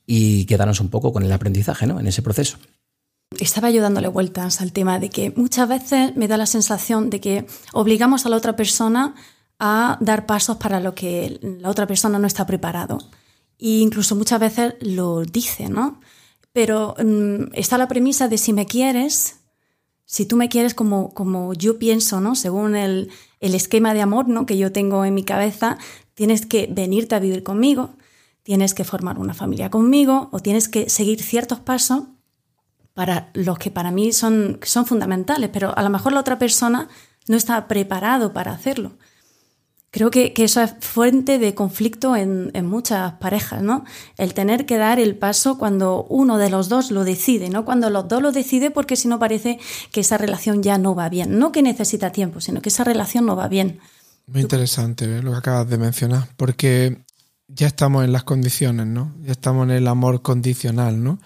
[0.06, 2.00] y quedarnos un poco con el aprendizaje ¿no?
[2.00, 2.58] en ese proceso.
[3.38, 7.20] Estaba yo dándole vueltas al tema de que muchas veces me da la sensación de
[7.20, 9.14] que obligamos a la otra persona
[9.60, 12.98] a dar pasos para lo que la otra persona no está preparado.
[13.60, 16.00] E incluso muchas veces lo dice, ¿no?
[16.54, 19.39] Pero mm, está la premisa de si me quieres,
[20.10, 22.34] si tú me quieres como, como yo pienso, ¿no?
[22.34, 24.48] Según el, esquema de amor ¿no?
[24.48, 25.78] que yo tengo en mi cabeza,
[26.16, 27.92] tienes que venirte a vivir conmigo,
[28.42, 32.06] tienes que formar una familia conmigo o tienes que seguir ciertos pasos
[32.96, 36.90] para los que para mí son, son fundamentales, pero a lo mejor la otra persona
[37.28, 38.94] no está preparado para hacerlo.
[39.92, 43.86] Creo que, eso es fuente de conflicto en, muchas parejas, ¿no?
[44.18, 47.66] El tener que dar el paso cuando uno de los dos lo decide, ¿no?
[47.66, 49.60] Cuando los dos lo deciden porque si no parece
[49.92, 51.40] que esa relación ya no va bien.
[51.40, 53.80] No que necesita tiempo, sino que esa relación no va bien.
[54.28, 55.24] Muy interesante ¿eh?
[55.24, 57.04] lo que acabas de mencionar, porque
[57.48, 59.16] ya estamos en las condiciones, ¿no?
[59.24, 61.20] Ya estamos en el amor condicional, ¿no?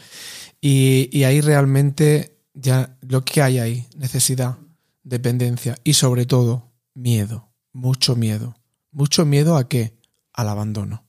[0.62, 4.56] Y, y ahí realmente ya lo que hay ahí, necesidad,
[5.04, 8.56] dependencia y sobre todo miedo mucho miedo.
[8.92, 9.98] ¿Mucho miedo a qué?
[10.32, 11.04] Al abandono.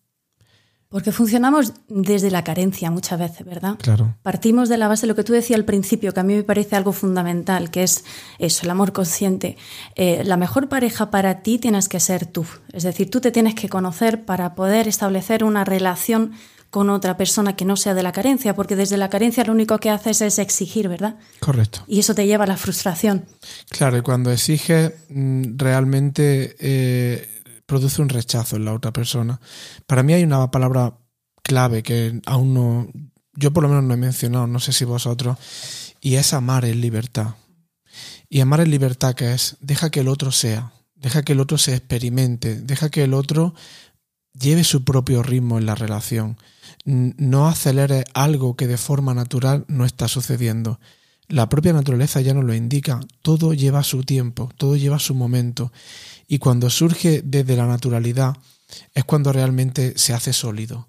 [0.95, 3.77] Porque funcionamos desde la carencia muchas veces, ¿verdad?
[3.83, 4.17] Claro.
[4.23, 6.77] Partimos de la base, lo que tú decías al principio, que a mí me parece
[6.77, 8.05] algo fundamental, que es
[8.39, 9.57] eso, el amor consciente.
[9.97, 12.47] Eh, la mejor pareja para ti tienes que ser tú.
[12.73, 16.33] Es decir, tú te tienes que conocer para poder establecer una relación
[16.75, 19.79] con otra persona que no sea de la carencia, porque desde la carencia lo único
[19.79, 21.15] que haces es exigir, ¿verdad?
[21.39, 21.85] Correcto.
[21.87, 23.27] Y eso te lleva a la frustración.
[23.69, 29.41] Claro, y cuando exige mm, realmente eh, produce un rechazo en la otra persona.
[29.87, 30.99] Para mí hay una palabra
[31.45, 32.89] clave que aún no,
[33.35, 35.39] yo por lo menos no he mencionado, no sé si vosotros,
[36.01, 37.37] y es amar en libertad.
[38.29, 41.57] Y amar en libertad que es, deja que el otro sea, deja que el otro
[41.57, 43.55] se experimente, deja que el otro
[44.33, 46.37] lleve su propio ritmo en la relación
[46.85, 50.79] no acelere algo que de forma natural no está sucediendo.
[51.29, 55.73] La propia naturaleza ya nos lo indica, todo lleva su tiempo, todo lleva su momento,
[56.29, 58.37] y cuando surge desde la naturalidad
[58.95, 60.89] es cuando realmente se hace sólido.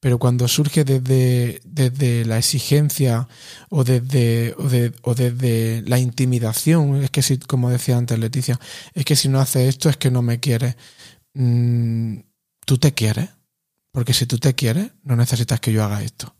[0.00, 3.28] Pero cuando surge desde, desde la exigencia
[3.70, 4.54] o desde,
[5.02, 8.60] o, desde la intimidación, es que si, como decía antes Leticia,
[8.94, 10.76] es que si no haces esto es que no me quieres.
[11.34, 12.18] Mm,
[12.66, 13.30] ¿Tú te quieres?
[13.96, 16.34] Porque si tú te quieres, no necesitas que yo haga esto.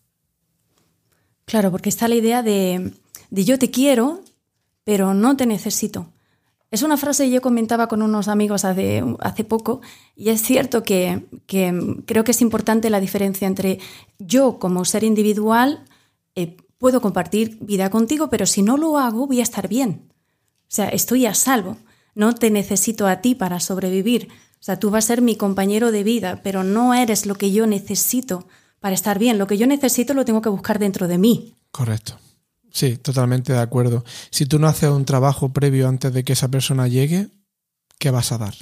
[1.46, 2.92] Claro, porque está la idea de,
[3.30, 4.20] yo te quiero,
[4.84, 6.12] pero no te necesito.
[6.70, 9.80] Es una frase que yo comentaba con unos amigos hace, hace poco
[10.14, 13.78] y es cierto que, que, creo que es importante la diferencia entre
[14.18, 15.82] yo como ser individual
[16.34, 20.02] eh, puedo compartir vida contigo, pero si no lo hago voy a estar bien.
[20.10, 21.78] O sea, estoy a salvo.
[22.14, 24.28] No te necesito a ti para sobrevivir.
[24.66, 27.52] O sea, tú vas a ser mi compañero de vida, pero no eres lo que
[27.52, 28.48] yo necesito
[28.81, 29.38] para estar bien.
[29.38, 31.55] Lo que yo necesito lo tengo que buscar dentro de mí.
[31.70, 32.18] Correcto.
[32.72, 34.05] Sí, totalmente de acuerdo.
[34.31, 37.29] Si tú no haces un trabajo previo antes de que esa persona llegue,
[38.00, 38.55] ¿qué vas a dar?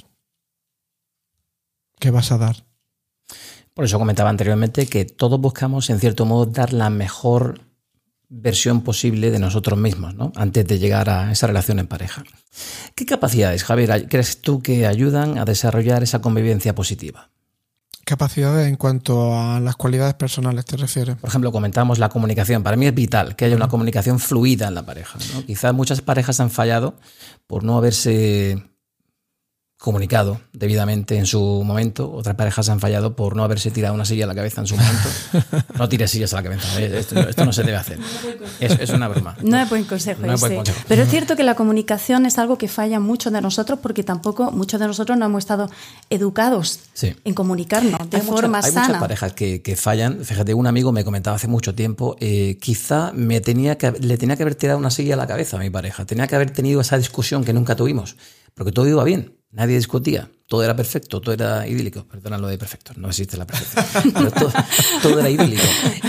[1.97, 2.67] ¿Qué vas a dar?
[3.73, 7.61] Por eso comentaba anteriormente que todos buscamos, en cierto modo, dar la mejor
[8.29, 10.31] versión posible de nosotros mismos, ¿no?
[10.35, 12.23] Antes de llegar a esa relación en pareja.
[12.95, 17.29] ¿Qué capacidades, Javier, crees tú que ayudan a desarrollar esa convivencia positiva?
[18.05, 21.15] Capacidades en cuanto a las cualidades personales, ¿te refieres?
[21.15, 22.61] Por ejemplo, comentamos la comunicación.
[22.61, 25.17] Para mí es vital que haya una comunicación fluida en la pareja.
[25.47, 26.95] Quizás muchas parejas han fallado
[27.47, 28.63] por no haberse
[29.85, 32.11] comunicado debidamente en su momento.
[32.11, 34.75] Otras parejas han fallado por no haberse tirado una silla a la cabeza en su
[34.75, 35.09] momento.
[35.77, 36.81] No tires sillas a la cabeza.
[36.81, 37.99] Esto, no se debe hacer.
[38.59, 39.35] Es, una broma.
[39.43, 40.21] No es buen consejo.
[40.87, 44.51] Pero es cierto que la comunicación es algo que falla mucho de nosotros porque tampoco
[44.51, 45.69] muchos de nosotros no hemos estado
[46.09, 48.81] educados en comunicarnos de forma sana.
[48.81, 50.23] Hay muchas parejas que, fallan.
[50.23, 54.35] Fíjate, un amigo me comentaba hace mucho tiempo, eh, quizá me tenía que, le tenía
[54.35, 56.05] que haber tirado una silla a la cabeza a mi pareja.
[56.05, 58.15] Tenía que haber tenido esa discusión que nunca tuvimos.
[58.55, 62.03] Porque todo iba bien Nadie discutía, todo era perfecto, todo era idílico.
[62.03, 64.11] Perdona lo de perfecto, no existe la perfección.
[64.13, 64.31] Pero
[65.01, 65.63] todo, era idílico.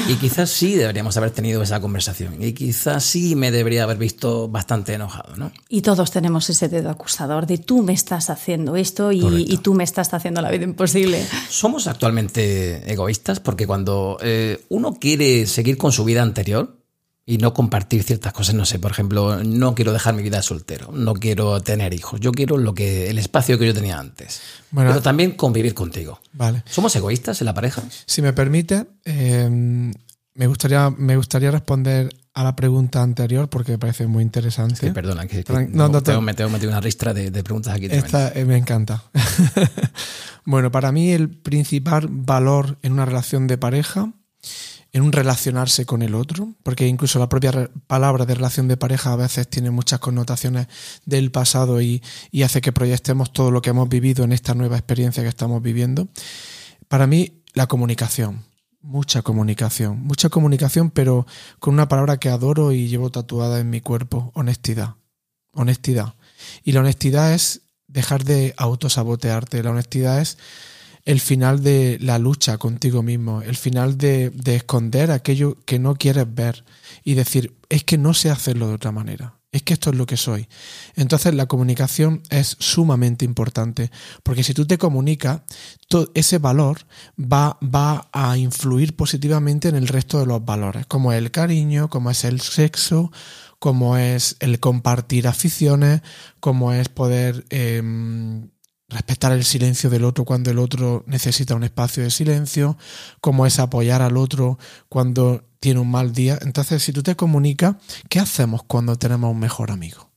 [0.08, 2.42] Y quizás sí deberíamos haber tenido esa conversación.
[2.42, 5.52] Y quizás sí me debería haber visto bastante enojado, ¿no?
[5.68, 9.84] Y todos tenemos ese dedo acusador de tú me estás haciendo esto y, tú me
[9.84, 11.24] estás haciendo la vida imposible.
[11.48, 16.75] Somos actualmente egoístas porque cuando eh, uno quiere seguir con su vida anterior,
[17.28, 18.54] y no compartir ciertas cosas.
[18.54, 22.30] No sé, por ejemplo, no quiero dejar mi vida soltero, no quiero tener hijos, yo
[22.30, 24.40] quiero lo que el espacio que yo tenía antes.
[24.72, 26.20] pero también convivir contigo.
[26.32, 26.62] Vale.
[26.66, 27.82] ¿Somos egoístas en la pareja?
[28.06, 29.92] Si me permite, em,
[30.34, 34.92] me, gustaría, me gustaría responder a la pregunta anterior porque me parece muy interesante.
[34.92, 37.86] perdona, que, no, no, tengo, me tengo metido una ristra de, preguntas aquí.
[37.86, 39.02] Esta eh, me encanta.
[40.44, 44.12] bueno, para mí el principal valor en una relación de pareja
[44.96, 49.12] en un relacionarse con el otro, porque incluso la propia palabra de relación de pareja
[49.12, 50.68] a veces tiene muchas connotaciones
[51.04, 52.02] del pasado y,
[52.42, 56.08] hace que proyectemos todo lo que hemos vivido en esta nueva experiencia que estamos viviendo.
[56.88, 58.46] Para mí, la comunicación,
[58.80, 61.26] mucha comunicación, mucha comunicación, pero
[61.58, 64.94] con una palabra que adoro y llevo tatuada en mi cuerpo, honestidad.
[65.52, 66.14] Honestidad.
[66.64, 70.38] Y la honestidad es dejar de autosabotearte, la honestidad es
[71.06, 76.26] el final de la lucha contigo mismo, el final de, esconder aquello que no quieres
[76.34, 76.64] ver
[77.04, 80.04] y decir, es que no sé hacerlo de otra manera, es que esto es lo
[80.04, 80.48] que soy.
[80.96, 83.92] Entonces la comunicación es sumamente importante,
[84.24, 85.42] porque si tú te comunicas,
[85.86, 86.78] todo ese valor
[87.16, 91.88] va, va a influir positivamente en el resto de los valores, como es el cariño,
[91.88, 93.12] como es el sexo,
[93.60, 96.02] como es el compartir aficiones,
[96.40, 97.46] como es poder...
[97.50, 98.50] Em,
[98.88, 102.76] respetar el silencio del otro cuando el otro necesita un espacio de silencio,
[103.20, 106.38] cómo es apoyar al otro cuando tiene un mal día.
[106.42, 107.76] Entonces, si tú te comunicas,
[108.08, 110.12] ¿qué hacemos cuando tenemos un mejor amigo?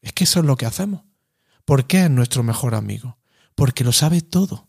[0.00, 1.02] Es que eso es lo que hacemos.
[1.64, 3.18] ¿Por qué es nuestro mejor amigo?
[3.54, 4.68] Porque lo sabe todo.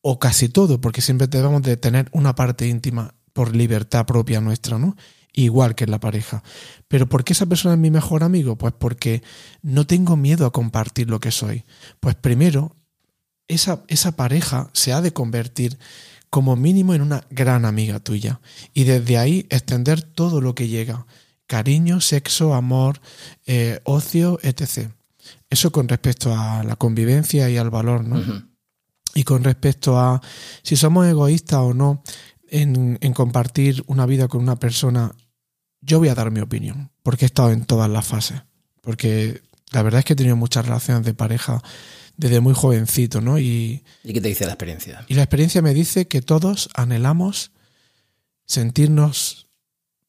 [0.00, 4.78] O casi todo, porque siempre debemos de tener una parte íntima por libertad propia nuestra,
[4.78, 4.96] ¿no?
[5.32, 6.42] Igual que en la pareja.
[6.88, 8.56] Pero ¿por qué esa persona es mi mejor amigo?
[8.56, 9.22] Pues porque
[9.62, 11.64] no tengo miedo a compartir lo que soy.
[12.00, 12.76] Pues primero,
[13.48, 15.78] esa, esa pareja se ha de convertir
[16.30, 18.40] como mínimo en una gran amiga tuya.
[18.74, 21.06] Y desde ahí extender todo lo que llega.
[21.46, 23.00] Cariño, sexo, amor,
[23.46, 24.90] eh, ocio, etc.
[25.48, 28.46] Eso con respecto a la convivencia y al valor, ¿no?
[29.14, 30.20] Y con respecto a
[30.62, 32.02] si somos egoístas o no
[32.50, 35.12] en, en compartir una vida con una persona
[35.80, 38.42] yo voy a dar mi opinión, porque he estado en todas las fases.
[38.80, 41.62] Porque la verdad es que he tenido muchas relaciones de pareja
[42.16, 43.38] desde muy jovencito, ¿no?
[43.38, 45.04] Y, ¿Y qué te dice la experiencia?
[45.08, 47.52] Y la experiencia me dice que todos anhelamos
[48.44, 49.46] sentirnos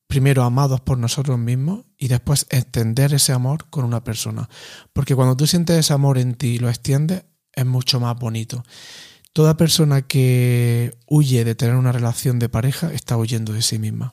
[0.07, 4.49] primero amados por nosotros mismos y después extender ese amor con una persona.
[4.91, 8.63] Porque cuando tú sientes ese amor en ti y lo extiendes, es mucho más bonito.
[9.39, 14.11] Toda persona que huye de tener una relación de pareja está huyendo de sí misma.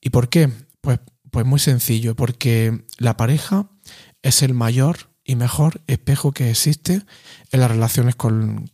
[0.00, 0.48] ¿Y por qué?
[0.80, 1.00] Pues,
[1.32, 3.68] pues muy sencillo, porque la pareja
[4.22, 7.02] es el mayor y mejor espejo que existe
[7.50, 8.70] en las relaciones con,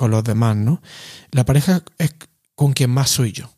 [0.00, 0.80] los demás, ¿no?
[1.32, 2.14] La pareja es
[2.54, 3.50] con quien más soy yo.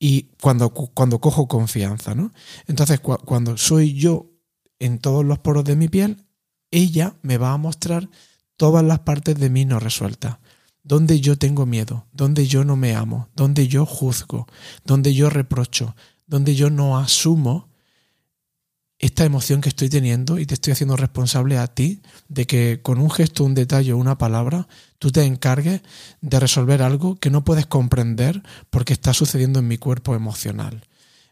[0.00, 2.34] Y cuando, cuando cojo confianza, ¿no?
[2.66, 4.32] Entonces, cuando soy yo
[4.80, 6.26] en todos los poros de mi piel,
[6.72, 8.10] ella me va a mostrar
[8.56, 10.38] todas las partes de mí no resueltas.
[10.86, 14.46] Donde yo tengo miedo, donde yo no me amo, donde yo juzgo,
[14.84, 17.68] donde yo reprocho, donde yo no asumo
[18.98, 22.98] esta emoción que estoy teniendo y te estoy haciendo responsable a ti de que con
[22.98, 24.68] un gesto, un detalle o una palabra
[24.98, 25.82] tú te encargues
[26.20, 30.86] de resolver algo que no puedes comprender porque está sucediendo en mi cuerpo emocional.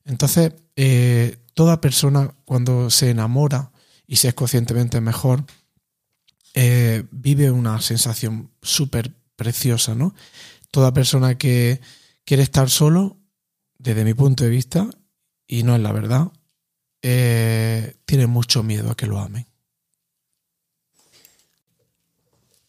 [0.05, 3.70] Entonces, eh, toda persona cuando se enamora
[4.07, 5.44] y se es conscientemente mejor,
[6.52, 10.14] eh, vive una sensación súper preciosa, ¿no?
[10.70, 11.80] Toda persona que
[12.24, 13.16] quiere estar solo,
[13.78, 14.89] desde mi punto de vista,
[15.47, 16.32] y no es la verdad,
[17.03, 19.47] eh, tiene mucho miedo a que lo amen.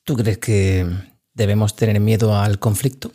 [0.04, 0.86] ¿Tú crees que
[1.34, 3.12] debemos tener miedo al conflicto?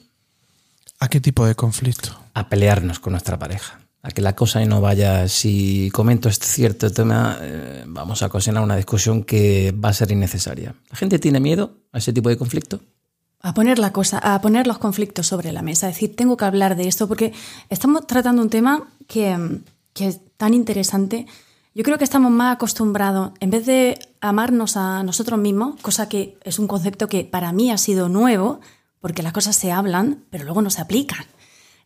[0.98, 2.18] ¿A qué tipo de conflicto?
[2.34, 3.80] A pelearnos con nuestra pareja.
[4.02, 8.62] A que la cosa no vaya, si comento este cierto tema, eh, vamos a ocasionar
[8.62, 10.74] una discusión que va a ser innecesaria.
[10.90, 12.80] ¿La gente tiene miedo a ese tipo de conflicto?
[13.42, 16.44] A poner la cosa, a poner los conflictos sobre la mesa, es decir, tengo que
[16.44, 17.32] hablar de esto porque
[17.70, 19.62] estamos tratando un tema que
[19.92, 21.26] que es tan interesante,
[21.74, 26.38] yo creo que estamos más acostumbrados, en vez de amarnos a nosotros mismos, cosa que
[26.42, 28.60] es un concepto que para mí ha sido nuevo,
[29.00, 31.24] porque las cosas se hablan, pero luego no se aplican.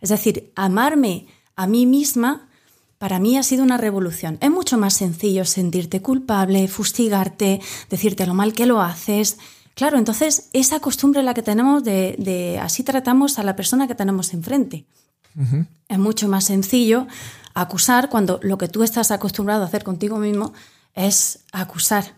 [0.00, 2.48] Es decir, amarme a mí misma
[2.98, 4.38] para mí ha sido una revolución.
[4.40, 9.38] Es mucho más sencillo sentirte culpable, fustigarte, decirte lo mal que lo haces.
[9.74, 14.32] Claro, entonces esa costumbre la que tenemos de, así tratamos a la persona que tenemos
[14.32, 14.86] enfrente.
[15.88, 17.08] Es mucho más sencillo
[17.54, 20.52] acusar cuando lo que tú estás acostumbrado a hacer contigo mismo
[20.94, 22.14] es acusar.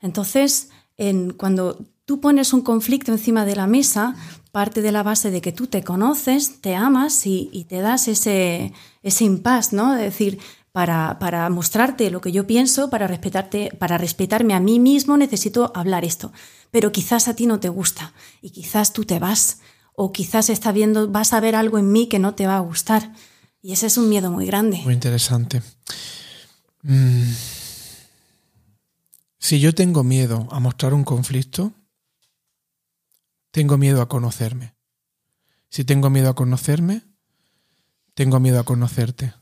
[0.00, 4.16] Entonces, en, cuando tú pones un conflicto encima de la mesa,
[4.50, 8.72] parte de la base de que tú te conoces, te amas y, te das ese,
[9.02, 9.94] ese impasse, ¿no?
[9.94, 10.38] Es decir,
[10.72, 15.72] para, para, mostrarte lo que yo pienso, para respetarte, para respetarme a mí mismo, necesito
[15.74, 16.32] hablar esto.
[16.70, 18.12] Pero quizás a ti no te gusta
[18.42, 19.60] y quizás tú te vas
[19.94, 22.60] o quizás está viendo, vas a ver algo en mí que no te va a
[22.60, 23.12] gustar.
[23.60, 24.80] Y ese es un miedo muy grande.
[24.84, 25.62] Muy interesante.
[26.82, 27.32] Mm.
[29.38, 31.72] Si yo tengo miedo a mostrar un conflicto,
[33.50, 34.74] tengo miedo a conocerme.
[35.70, 37.02] Si tengo miedo a conocerme,
[38.14, 39.34] tengo miedo a conocerte.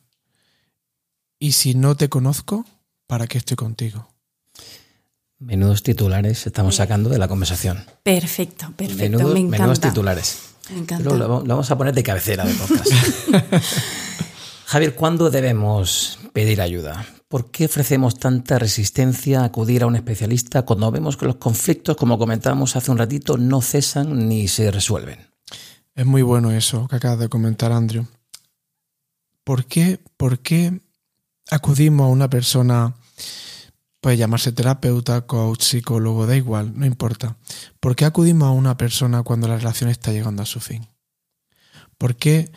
[1.39, 2.65] Y si no te conozco,
[3.07, 4.16] ¿para qué estoy contigo?
[5.39, 7.85] Menudos titulares estamos sacando de la conversación.
[8.03, 9.19] Perfecto, perfecto.
[9.19, 9.59] me encanta.
[9.59, 10.39] Menudos titulares.
[10.71, 11.15] Me encanta.
[11.15, 12.91] Lo, vamos a poner de cabecera de podcast.
[14.67, 17.05] Javier, ¿cuándo debemos pedir ayuda?
[17.29, 21.97] ¿Por qué ofrecemos tanta resistencia a acudir a un especialista cuando vemos que los conflictos,
[21.97, 25.19] como comentábamos hace un ratito, no cesan ni se resuelven?
[25.95, 28.07] Es muy bueno eso que acaba de comentar Andrew.
[29.45, 30.81] ¿Por qué, por qué
[31.51, 32.95] acudimos a una persona
[34.07, 37.37] Puede llamarse terapeuta, coach, psicólogo, da igual, no importa.
[37.81, 40.87] ¿Por qué acudimos a una persona cuando la relación está llegando a su fin?
[41.99, 42.53] ¿Por qué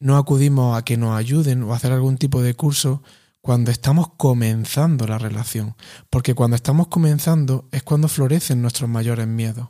[0.00, 3.02] no acudimos a que nos ayuden o a hacer algún tipo de curso
[3.42, 5.76] cuando estamos comenzando la relación?
[6.08, 9.68] Porque cuando estamos comenzando es cuando florecen nuestros mayores miedos.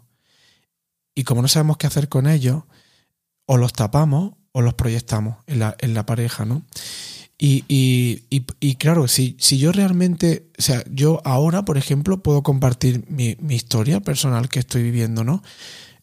[1.16, 2.62] Y como no sabemos qué hacer con ellos,
[3.44, 6.64] o los tapamos o los proyectamos en la, en la pareja, ¿no?
[7.36, 8.22] Y, y,
[8.60, 13.36] y, claro, si, si, yo realmente, o sea, yo ahora, por ejemplo, puedo compartir mi,
[13.40, 15.42] mi historia personal que estoy viviendo, ¿no?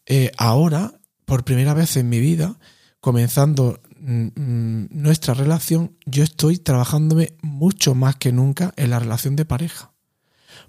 [0.05, 2.59] Eh, ahora, por primera vez en mi vida,
[2.99, 9.35] comenzando mm, mm, nuestra relación, yo estoy trabajándome mucho más que nunca en la relación
[9.37, 9.90] de pareja.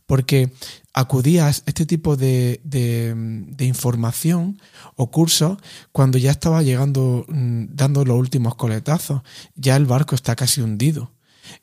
[0.06, 0.52] Porque
[0.92, 2.60] acudía a este tipo de,
[3.60, 4.60] información
[4.96, 5.58] o cursos
[5.92, 9.22] cuando ya estaba llegando, mm, dando los últimos coletazos.
[9.54, 11.10] Ya el barco está casi hundido.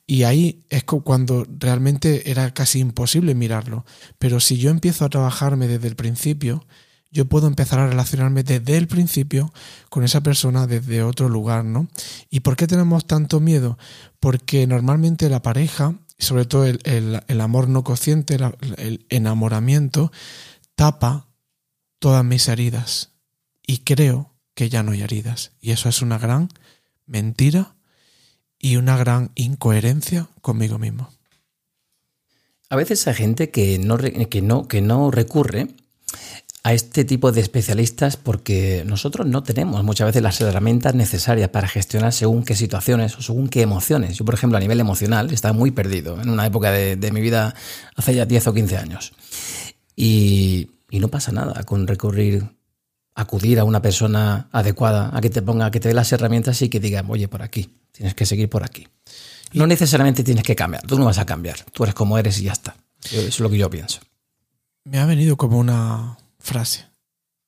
[0.05, 3.85] Y ahí es cuando realmente era casi imposible mirarlo.
[4.17, 6.65] Pero si yo empiezo a trabajarme desde el principio,
[7.11, 9.51] yo puedo empezar a relacionarme desde el principio
[9.89, 11.87] con esa persona desde otro lugar, ¿no?
[12.29, 13.77] ¿Y por qué tenemos tanto miedo?
[14.19, 18.37] Porque normalmente la pareja sobre todo el, amor no consciente,
[18.77, 20.11] el enamoramiento,
[20.75, 21.27] tapa
[21.99, 23.11] todas mis heridas.
[23.65, 25.53] Y creo que ya no hay heridas.
[25.61, 26.49] Y eso es una gran
[27.05, 27.75] mentira
[28.59, 31.09] y una gran incoherencia conmigo mismo.
[32.69, 35.69] A veces hay gente que no, que no, que no recurre
[36.63, 41.67] a este tipo de especialistas porque nosotros no tenemos muchas veces las herramientas necesarias para
[41.67, 44.17] gestionar según qué situaciones o según qué emociones.
[44.17, 47.55] Yo, por ejemplo, a nivel emocional estaba muy perdido en una época de, mi vida
[47.95, 49.13] hace ya 10 o 15 años.
[49.95, 52.43] Y, no pasa nada con recurrir,
[53.15, 56.61] acudir a una persona adecuada, a que te ponga, a que te dé las herramientas
[56.61, 58.87] y que diga, oye, por aquí, tienes que seguir por aquí.
[59.53, 62.43] No necesariamente tienes que cambiar, tú no vas a cambiar, tú eres como eres y
[62.43, 62.75] ya está.
[63.03, 64.01] Eso es lo que yo pienso.
[64.83, 66.87] me ha venido como una frase.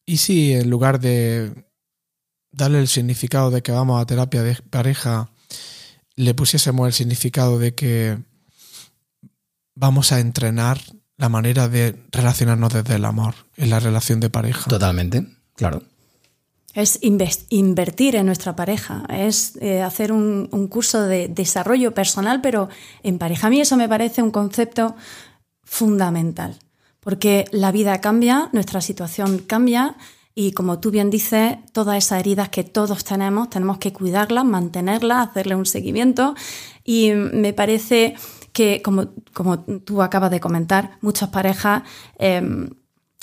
[0.06, 1.66] Y si en lugar de
[2.52, 5.32] darle el significado de que vamos a terapia de pareja,
[6.16, 8.18] le pusiésemos el significado de que
[9.76, 10.80] vamos a entrenar
[11.18, 14.70] la manera de relacionarnos desde el amor en la relación de pareja.
[14.70, 15.26] Totalmente,
[15.56, 15.84] claro.
[16.74, 22.70] Es invertir en nuestra pareja, es eh, hacer un, curso de desarrollo personal, pero
[23.04, 23.48] en pareja.
[23.48, 24.96] A mí eso me parece un concepto
[25.64, 26.58] fundamental,
[27.02, 29.98] porque la vida cambia, nuestra situación cambia
[30.34, 35.30] y como tú bien dices, todas esas heridas que todos tenemos, tenemos que cuidarlas, mantenerlas,
[35.30, 36.36] hacerle un seguimiento.
[36.86, 38.16] Y me parece
[38.54, 41.84] que, como, como tú acabas de comentar, muchas parejas...
[42.18, 42.70] Em,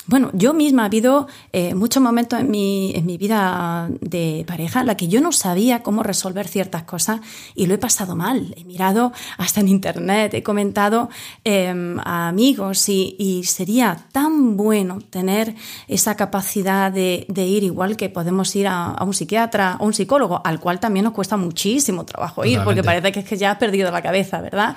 [0.09, 4.81] bueno, yo misma ha habido eh, muchos momentos en mi, en mi vida de pareja
[4.81, 7.21] en la que yo no sabía cómo resolver ciertas cosas
[7.53, 8.55] y lo he pasado mal.
[8.57, 11.09] He mirado hasta en internet, he comentado
[11.43, 15.55] em, a amigos y, sería tan bueno tener
[15.87, 20.59] esa capacidad de, ir igual que podemos ir a, un psiquiatra o un psicólogo, al
[20.59, 23.91] cual también nos cuesta muchísimo trabajo ir, porque parece que es que ya has perdido
[23.91, 24.75] la cabeza, ¿verdad?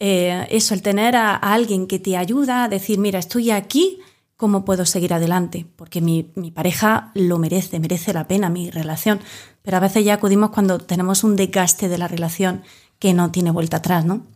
[0.00, 4.00] Eh, eso, el tener a alguien que te ayuda a decir, mira, estoy aquí
[4.36, 6.24] cómo puedo seguir adelante, porque mi,
[6.54, 9.20] pareja lo merece, merece la pena mi relación,
[9.62, 12.62] pero a veces ya acudimos cuando tenemos un desgaste de la relación
[12.98, 14.26] que no tiene vuelta atrás, ¿no?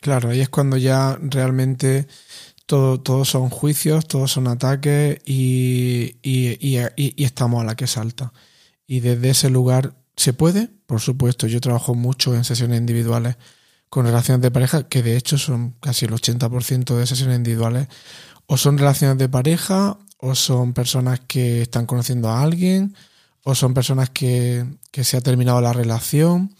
[0.00, 2.06] Claro, ahí es cuando ya realmente
[2.66, 8.32] todo, son juicios, todos son ataques y, y, estamos a la que salta.
[8.86, 13.36] Y desde ese lugar se puede, por supuesto, yo trabajo mucho en sesiones individuales
[13.88, 17.88] con relaciones de pareja, que de hecho son casi el 80% de sesiones individuales
[18.46, 22.94] o son relaciones de pareja, o son personas que están conociendo a alguien,
[23.42, 26.54] o son personas que, se ha terminado la relación.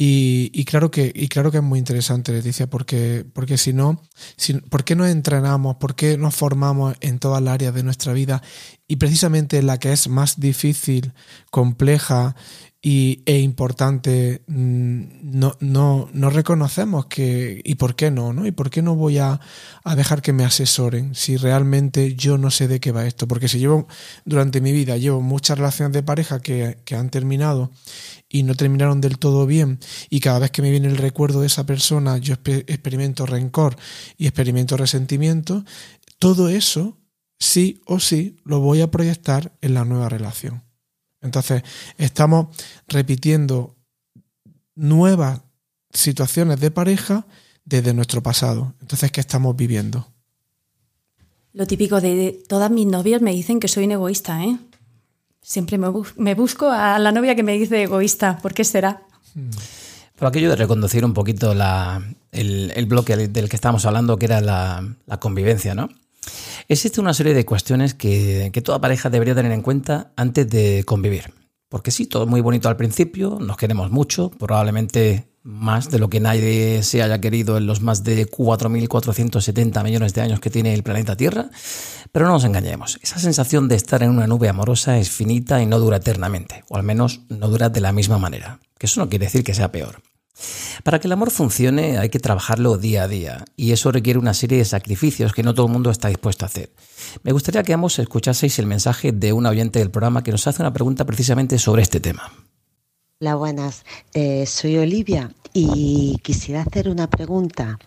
[0.00, 4.00] Y, claro que, y claro que es muy interesante, Leticia, porque, porque si no,
[4.36, 5.76] si, ¿por qué nos entrenamos?
[5.76, 8.40] ¿Por qué nos formamos en todas las áreas de nuestra vida?
[8.86, 11.12] Y precisamente en la que es más difícil,
[11.50, 12.36] compleja
[12.80, 18.46] y, e importante, mm, no, no, no reconocemos que, y por qué no, ¿no?
[18.46, 19.40] Y por qué no voy a,
[19.82, 23.26] a, dejar que me asesoren si realmente yo no sé de qué va esto.
[23.26, 23.88] Porque si llevo,
[24.24, 27.72] durante mi vida, llevo muchas relaciones de pareja que, que han terminado
[28.28, 31.46] y no terminaron del todo bien, y cada vez que me viene el recuerdo de
[31.46, 33.76] esa persona, yo experimento rencor
[34.18, 35.64] y experimento resentimiento,
[36.18, 36.98] todo eso,
[37.38, 40.67] sí o sí, lo voy a proyectar en la nueva relación.
[41.20, 41.62] Entonces,
[41.96, 42.56] estamos
[42.86, 43.76] repitiendo
[44.74, 45.40] nuevas
[45.92, 47.26] situaciones de pareja
[47.64, 48.74] desde nuestro pasado.
[48.80, 50.06] Entonces, ¿qué estamos viviendo?
[51.52, 54.58] Lo típico de todas mis novias me dicen que soy un egoísta, ¿eh?
[55.42, 58.38] Siempre me, busco a la novia que me dice egoísta.
[58.38, 59.02] ¿Por qué será?
[60.16, 64.86] Por aquello de reconducir un poquito el, bloque del que estábamos hablando, que era la,
[65.06, 65.88] la convivencia, ¿no?
[66.70, 71.32] Existe una serie de cuestiones que, toda pareja debería tener en cuenta antes de convivir.
[71.70, 76.20] Porque sí, todo muy bonito al principio, nos queremos mucho, probablemente más de lo que
[76.20, 80.82] nadie se haya querido en los más de 4.470 millones de años que tiene el
[80.82, 81.48] planeta Tierra,
[82.12, 85.66] pero no nos engañemos, esa sensación de estar en una nube amorosa es finita y
[85.66, 89.08] no dura eternamente, o al menos no dura de la misma manera, que eso no
[89.08, 90.02] quiere decir que sea peor.
[90.84, 94.34] Para que el amor funcione hay que trabajarlo día a día y eso requiere una
[94.34, 96.70] serie de sacrificios que no todo el mundo está dispuesto a hacer.
[97.22, 100.62] Me gustaría que ambos escuchaseis el mensaje de un oyente del programa que nos hace
[100.62, 102.32] una pregunta precisamente sobre este tema.
[103.20, 103.84] Hola, buenas.
[104.14, 107.78] Eh, soy Olivia y quisiera hacer una pregunta.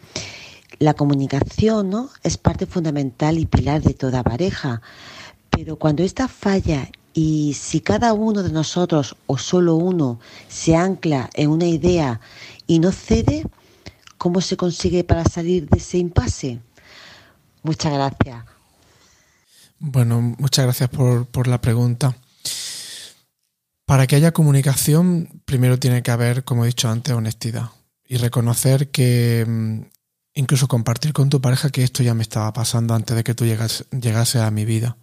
[0.80, 2.10] La comunicación ¿no?
[2.24, 4.82] es parte fundamental y pilar de toda pareja,
[5.49, 11.30] pero cuando esta falla y si cada uno de nosotros o solo uno se ancla
[11.34, 12.22] en una idea
[12.68, 13.45] y no cede,
[14.18, 16.59] ¿cómo se consigue para salir de ese impasse?
[17.64, 18.45] Muchas gracias.
[19.80, 22.16] Bueno, muchas gracias por, la pregunta.
[23.86, 27.72] Para que haya comunicación, primero tiene que haber, como he dicho antes, honestidad
[28.07, 29.82] y reconocer que mm,
[30.36, 33.45] incluso compartir con tu pareja que esto ya me estaba pasando antes de que tú
[33.45, 34.97] llegas, llegase a mi vida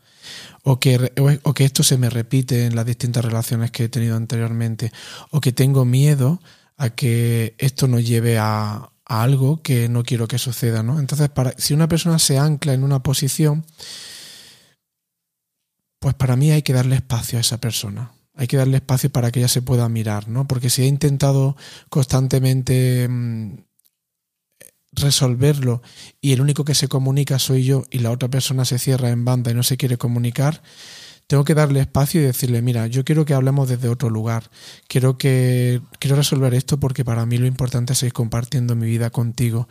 [0.63, 1.13] o que,
[1.43, 4.93] o que esto se me repite en las distintas relaciones que he tenido anteriormente,
[5.31, 6.41] o que tengo miedo
[6.77, 11.01] a que esto nos lleve a, algo que no quiero que suceda, ¿no?
[11.01, 13.65] Entonces, para, si una persona se ancla en una posición,
[15.99, 18.13] pues para mí hay que darle espacio a esa persona.
[18.35, 20.47] Hay que darle espacio para que ella se pueda mirar, ¿no?
[20.47, 21.57] Porque si ha intentado
[21.89, 23.68] constantemente mm,
[25.01, 25.83] resolverlo
[26.21, 29.25] y el único que se comunica soy yo y la otra persona se cierra en
[29.25, 30.63] banda y no se quiere comunicar,
[31.29, 34.51] tengo que darle espacio y decirle, mira, yo quiero que hablemos desde otro lugar,
[34.89, 39.11] quiero que quiero resolver esto porque para mí lo importante es seguir compartiendo mi vida
[39.11, 39.69] contigo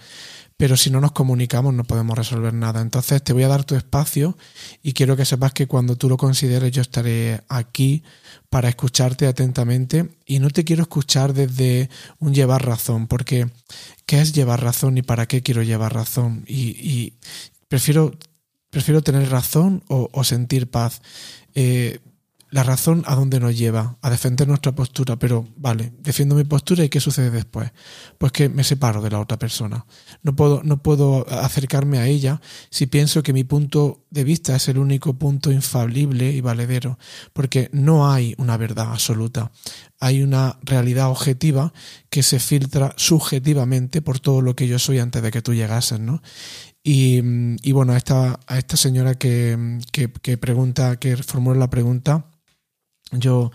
[0.58, 2.82] pero si no nos comunicamos no podemos resolver nada.
[2.82, 4.36] Entonces te voy a dar tu espacio
[4.82, 8.04] y quiero que sepas que cuando tú lo consideres yo estaré aquí
[8.50, 11.90] para escucharte atentamente y no te quiero escuchar desde
[12.20, 13.50] un llevar razón, porque
[14.08, 16.44] ¿qué es llevar razón y para qué quiero llevar razón?
[16.48, 17.14] Y,
[17.68, 18.18] prefiero,
[18.72, 21.02] prefiero tener razón o, sentir paz.
[21.60, 22.00] Eh,
[22.52, 26.84] la razón a dónde nos lleva, a defender nuestra postura, pero vale, defiendo mi postura
[26.84, 27.72] y ¿qué sucede después?
[28.20, 29.86] Pues que me separo de la otra persona.
[30.22, 32.40] No puedo, no puedo acercarme a ella
[32.70, 36.98] si pienso que mi punto de vista es el único punto infalible y valedero,
[37.34, 39.52] porque no hay una verdad absoluta.
[40.00, 41.74] Hay una realidad objetiva
[42.10, 46.00] que se filtra subjetivamente por todo lo que yo soy antes de que tú llegases,
[46.00, 46.22] ¿no?
[46.90, 52.28] Y, bueno, a esta, a esta señora que, que, pregunta, que formula la pregunta,
[53.12, 53.52] yo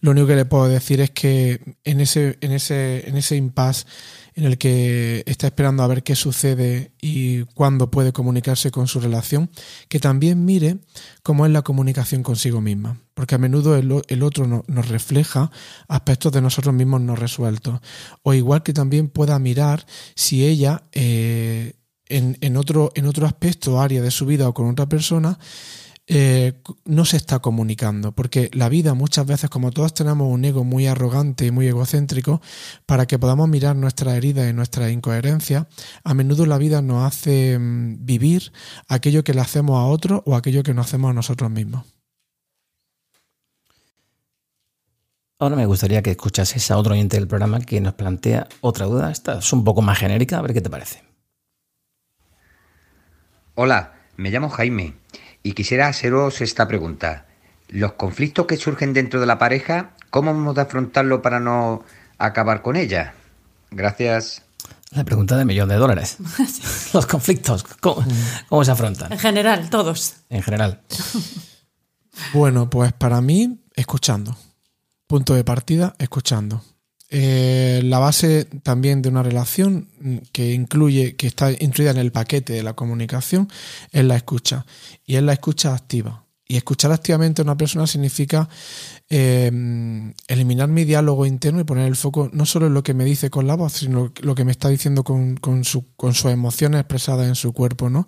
[0.00, 3.86] lo único que le puedo decir es que en ese, en ese, en ese impasse
[4.34, 9.00] en el que está esperando a ver qué sucede y cuándo puede comunicarse con su
[9.00, 9.48] relación,
[9.88, 10.76] que también mire
[11.22, 15.50] cómo es la comunicación consigo misma, porque a menudo el, otro nos refleja
[15.88, 17.80] aspectos de nosotros mismos no resueltos,
[18.22, 21.76] o igual que también pueda mirar si ella eh,
[22.08, 25.38] en, en, otro, en otro aspecto, área de su vida o con otra persona,
[26.06, 30.62] eh, no se está comunicando, porque la vida muchas veces, como todos tenemos un ego
[30.62, 32.42] muy arrogante y muy egocéntrico,
[32.84, 35.66] para que podamos mirar nuestras heridas y nuestras incoherencias,
[36.02, 38.52] a menudo la vida nos hace mm, vivir
[38.86, 41.84] aquello que le hacemos a otros o aquello que nos hacemos a nosotros mismos.
[45.38, 49.10] Ahora me gustaría que escuchases a otro oyente del programa que nos plantea otra duda.
[49.10, 51.13] Esta es un poco más genérica, a ver qué te parece.
[53.56, 54.94] Hola, me llamo Jaime
[55.44, 57.26] y quisiera haceros esta pregunta.
[57.68, 61.84] Los conflictos que surgen dentro de la pareja, ¿cómo hemos de afrontarlo para no
[62.18, 63.14] acabar con ella?
[63.70, 64.42] Gracias.
[64.90, 66.16] La pregunta de millón de dólares.
[66.94, 68.04] Los conflictos, ¿cómo,
[68.48, 69.12] ¿cómo, se afrontan?
[69.12, 70.16] En general, todos.
[70.30, 70.80] En general.
[72.32, 74.36] Bueno, pues para mí, escuchando.
[75.06, 76.64] Punto de partida, escuchando.
[77.16, 79.88] Eh, la base también de una relación
[80.32, 83.48] que incluye, que está incluida en el paquete de la comunicación,
[83.92, 84.66] es la escucha.
[85.06, 86.24] Y es la escucha activa.
[86.48, 88.48] Y escuchar activamente a una persona significa
[89.08, 93.04] em, eliminar mi diálogo interno y poner el foco no solo en lo que me
[93.04, 96.80] dice con la voz, sino lo que me está diciendo con, su, con sus emociones
[96.80, 98.06] expresadas en su cuerpo, ¿no?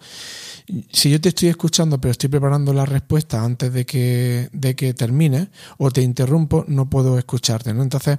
[0.93, 4.95] si yo te estoy escuchando pero estoy preparando la respuesta antes de que, de que
[4.95, 7.73] termine o te interrumpo, no puedo escucharte.
[7.73, 7.83] ¿no?
[7.83, 8.19] Entonces,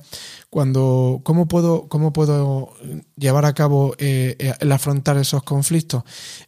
[0.49, 2.73] cuando, ¿cómo, puedo, ¿cómo puedo
[3.15, 6.03] llevar a cabo eh, el afrontar esos conflictos?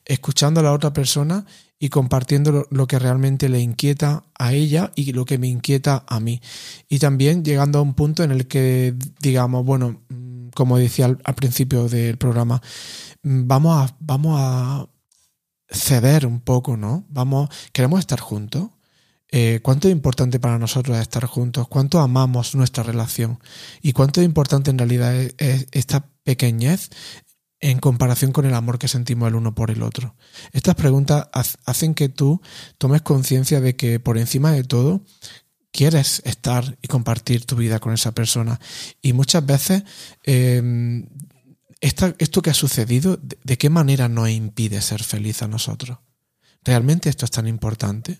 [0.05, 1.45] Escuchando a la otra persona
[1.79, 6.19] y compartiendo lo, que realmente le inquieta a ella y lo que me inquieta a
[6.19, 6.41] mí.
[6.89, 11.35] Y también llegando a un punto en el que digamos, bueno, mm, como decía al,
[11.35, 12.61] principio del programa,
[13.23, 14.89] mm, vamos a, vamos a
[15.69, 17.05] ceder un poco, ¿no?
[17.09, 18.69] Vamos, queremos estar juntos.
[19.31, 21.67] Eh, ¿Cuánto es importante para nosotros estar juntos?
[21.67, 23.39] ¿Cuánto amamos nuestra relación?
[23.81, 26.89] ¿Y cuánto es importante en realidad es, esta pequeñez
[27.61, 30.15] en comparación con el amor que sentimos el uno por el otro?
[30.53, 31.27] Estas preguntas
[31.65, 32.41] hacen que tú
[32.77, 35.03] tomes conciencia de que por encima de todo
[35.71, 38.59] quieres estar y compartir tu vida con esa persona.
[39.01, 39.83] Y muchas veces
[40.23, 41.05] eh,
[41.81, 45.99] esto que ha sucedido, ¿de qué manera nos impide ser feliz a nosotros?
[46.63, 48.19] ¿Realmente esto es tan importante?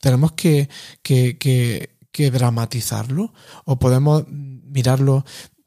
[0.00, 0.68] ¿Tenemos que,
[1.02, 3.32] que, dramatizarlo?
[3.64, 5.24] ¿O podemos mirarlo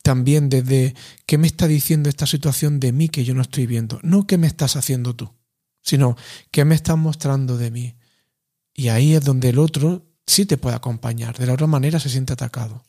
[0.08, 0.96] también desde
[1.26, 4.00] qué me está diciendo esta situación de mí que yo no estoy viendo?
[4.04, 5.34] No qué me estás haciendo tú,
[5.82, 6.16] sino
[6.50, 7.98] qué me estás mostrando de mí.
[8.74, 12.08] Y ahí es donde el otro sí te puede acompañar, de la otra manera se
[12.08, 12.86] siente atacado.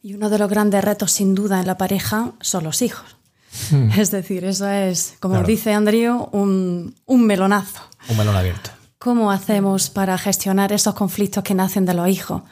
[0.00, 3.16] Y uno de los grandes retos, sin duda, en la pareja son los hijos.
[3.72, 3.90] Hmm.
[3.98, 7.80] Es decir, eso es, como dice Andrío, un, melonazo.
[8.08, 8.70] Un melón abierto.
[8.98, 12.42] ¿Cómo hacemos para gestionar esos conflictos que nacen de los hijos?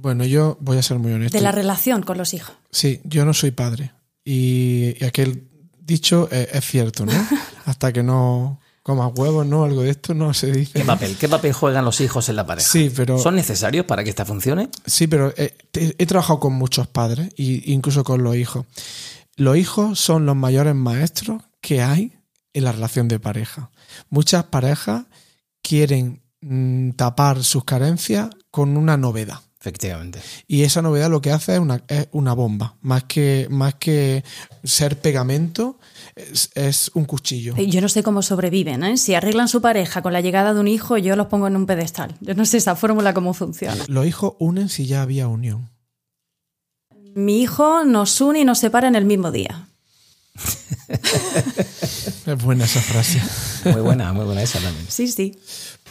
[0.00, 1.36] Bueno, yo voy a ser muy honesto.
[1.36, 2.54] De la relación con los hijos.
[2.70, 3.92] Sí, yo no soy padre.
[4.24, 5.48] Y, aquel
[5.78, 7.12] dicho es, es cierto, ¿no?
[7.66, 9.64] Hasta que no comas huevos, ¿no?
[9.64, 10.78] Algo de esto no se dice.
[10.78, 11.16] ¿Qué papel?
[11.16, 12.68] ¿Qué papel juegan los hijos en la pareja?
[12.68, 13.18] Sí, pero...
[13.18, 14.70] ¿Son necesarios para que esta funcione?
[14.86, 18.66] Sí, pero he, he trabajado con muchos padres e incluso con los hijos.
[19.36, 22.18] Los hijos son los mayores maestros que hay
[22.54, 23.70] en la relación de pareja.
[24.08, 25.04] Muchas parejas
[25.62, 29.40] quieren mm, tapar sus carencias con una novedad.
[29.60, 30.20] Efectivamente.
[30.46, 32.76] Y esa novedad lo que hace es una, es una bomba.
[32.80, 34.24] Más que, más que
[34.64, 35.78] ser pegamento,
[36.16, 37.54] es, es un cuchillo.
[37.56, 38.96] Yo no sé cómo sobreviven, ¿eh?
[38.96, 41.66] Si arreglan su pareja con la llegada de un hijo, yo los pongo en un
[41.66, 42.16] pedestal.
[42.22, 43.84] Yo no sé esa fórmula cómo funciona.
[43.88, 45.68] Los hijos unen si ya había unión.
[47.14, 49.68] Mi hijo nos une y nos separa en el mismo día.
[52.26, 53.20] Es buena esa frase.
[53.70, 54.86] Muy buena, muy buena esa también.
[54.88, 55.38] Sí, sí.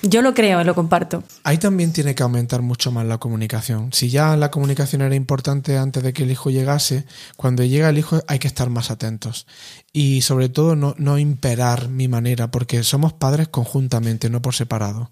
[0.02, 1.24] Yo lo creo, lo comparto.
[1.43, 3.91] Ahí también tiene que aumentar mucho más la comunicación.
[3.91, 7.97] Si ya la comunicación era importante antes de que el hijo llegase, cuando llega el
[7.97, 9.45] hijo hay que estar más atentos.
[9.91, 15.12] Y sobre todo no, no imperar mi manera, porque somos padres conjuntamente, no por separado.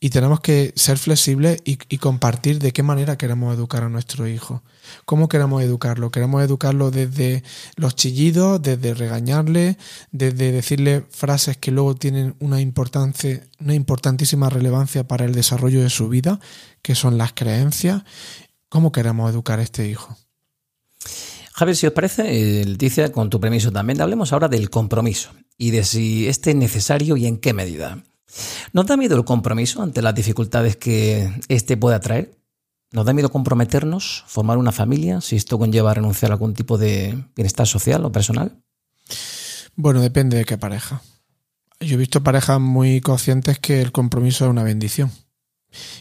[0.00, 4.62] Y tenemos que ser flexibles y, compartir de qué manera queremos educar a nuestro hijo.
[5.04, 6.10] ¿Cómo queremos educarlo?
[6.10, 7.42] ¿Queremos educarlo desde
[7.76, 9.78] los chillidos, desde regañarle,
[10.10, 15.90] desde decirle frases que luego tienen una, importancia, una importantísima relevancia para el desarrollo de
[15.90, 16.40] su vida,
[16.82, 18.02] que son las creencias?
[18.68, 20.16] ¿Cómo queremos educar a este hijo?
[21.54, 25.84] Javier, si os parece, Leticia, con tu permiso también, hablemos ahora del compromiso y de
[25.84, 28.02] si este es necesario y en qué medida.
[28.72, 32.38] ¿Nos da miedo el compromiso ante las dificultades que este pueda traer?
[32.90, 37.24] ¿Nos da miedo comprometernos, formar una familia, si esto conlleva renunciar a algún tipo de
[37.34, 38.62] bienestar social o personal?
[39.74, 41.02] Bueno, depende de qué pareja.
[41.80, 45.10] Yo he visto parejas muy conscientes que el compromiso es una bendición.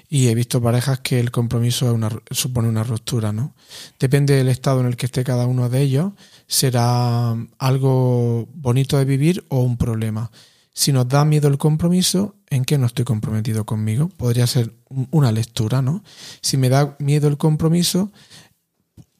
[0.07, 3.55] Y he visto parejas que el compromiso es una, supone una ruptura, ¿no?
[3.99, 6.13] Depende del estado en el que esté cada uno de ellos,
[6.45, 10.29] será algo bonito de vivir o un problema.
[10.73, 14.09] Si nos da miedo el compromiso, ¿en qué no estoy comprometido conmigo?
[14.09, 14.73] Podría ser
[15.11, 16.03] una lectura, ¿no?
[16.41, 18.11] Si me da miedo el compromiso,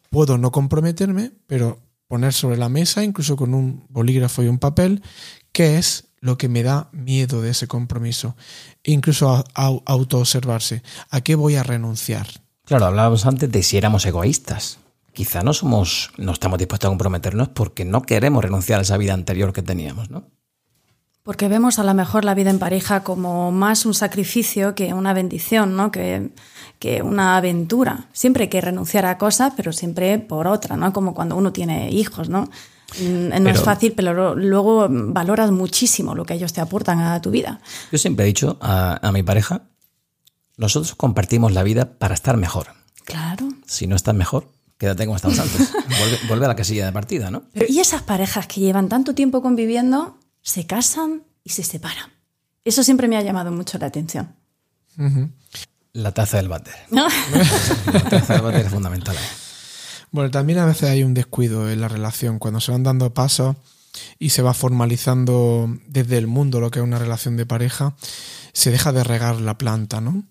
[0.10, 5.04] puedo no comprometerme, pero poner sobre la mesa, incluso con un bolígrafo y un papel,
[5.52, 8.36] qué es lo que me da miedo de ese compromiso.
[8.84, 10.82] E incluso autoobservarse.
[11.10, 12.28] ¿A qué voy a renunciar?
[12.66, 14.80] Claro, hablábamos antes de si éramos egoístas.
[15.12, 19.14] Quizá no somos, no estamos dispuestos a comprometernos porque no queremos renunciar a esa vida
[19.14, 20.30] anterior que teníamos, ¿no?
[21.24, 25.14] Porque vemos a lo mejor la vida en pareja como más un sacrificio que una
[25.14, 25.90] bendición, ¿no?
[25.90, 26.32] Que,
[26.80, 28.08] que una aventura.
[28.12, 30.92] Siempre hay que renunciar a cosas, pero siempre por otra, ¿no?
[30.92, 32.50] Como cuando uno tiene hijos, ¿no?
[33.00, 37.32] Mm, No es fácil, pero luego valoras muchísimo lo que ellos te aportan a tu
[37.32, 37.62] vida.
[37.92, 39.62] Yo siempre he dicho a, a mi pareja,
[40.58, 42.68] nosotros compartimos la vida para estar mejor.
[43.06, 43.48] Claro.
[43.66, 45.72] Si no estás mejor, quédate como estabas antes.
[46.00, 47.44] Vuelve, vuelve a la casilla de partida, ¿no?
[47.54, 52.12] Pero ¿y esas parejas que llevan tanto tiempo conviviendo, se casan y se separan?
[52.64, 54.36] Eso siempre me ha llamado mucho la atención.
[55.94, 56.76] La taza del váter.
[56.92, 57.08] ¿no?
[57.92, 59.16] La taza del váter es fundamental.
[59.16, 59.44] ¿eh?
[60.12, 63.56] Bueno, también a veces hay un descuido en la relación, cuando se van dando pasos
[64.20, 67.96] y se va formalizando desde el mundo lo que es una relación de pareja,
[68.54, 70.24] se deja de regar la planta, ¿no?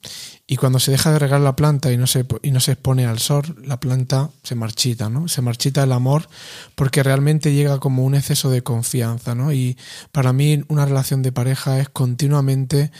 [0.46, 3.04] Y cuando se deja de regar la planta y no se, y no se expone
[3.04, 5.26] al sol, la planta se marchita, ¿no?
[5.26, 6.28] Se marchita el amor
[6.76, 9.52] porque realmente llega como un exceso de confianza, ¿no?
[9.52, 9.76] Y
[10.12, 12.92] para mí una relación de pareja es continuamente,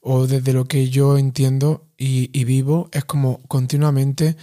[0.00, 4.36] o desde lo que yo entiendo y, y vivo, es como continuamente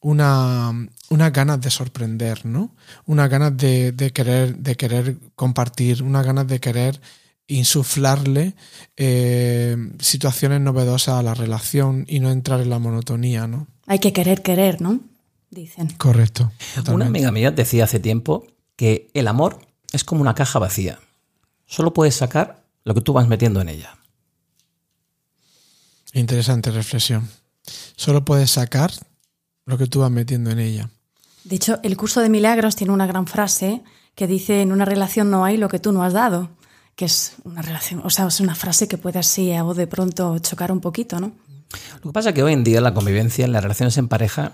[0.00, 2.74] una, unas ganas de sorprender, ¿no?
[3.06, 7.00] Unas ganas de, de querer, de querer compartir, unas ganas de querer
[7.50, 8.54] insuflarle
[8.96, 13.66] eh, situaciones novedosas a la relación y no entrar en la monotonía, ¿no?
[13.86, 15.00] Hay que querer querer, ¿no?
[15.50, 15.88] Dicen.
[15.98, 16.52] Correcto.
[16.88, 18.46] Una amiga mía decía hace tiempo
[18.76, 21.00] que el amor es como una caja vacía.
[21.66, 23.98] Solo puedes sacar lo que tú vas metiendo en ella.
[26.12, 27.28] Interesante reflexión.
[27.96, 28.92] Solo puedes sacar
[29.66, 30.90] lo que tú vas metiendo en ella.
[31.44, 33.82] De hecho, el curso de milagros tiene una gran frase
[34.14, 36.50] que dice, en una relación no hay lo que tú no has dado,
[36.96, 39.86] que es una relación, o sea, es una frase que puede así a voz de
[39.86, 41.32] pronto chocar un poquito, ¿no?
[42.02, 44.52] Lo que pasa es que hoy en día la convivencia, las relaciones en pareja,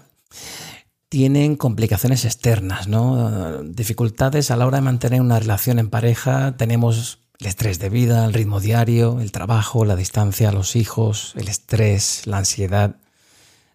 [1.09, 3.63] tienen complicaciones externas, ¿no?
[3.63, 6.57] Dificultades a la hora de mantener una relación en pareja.
[6.57, 11.49] Tenemos el estrés de vida, el ritmo diario, el trabajo, la distancia, los hijos, el
[11.49, 12.97] estrés, la ansiedad.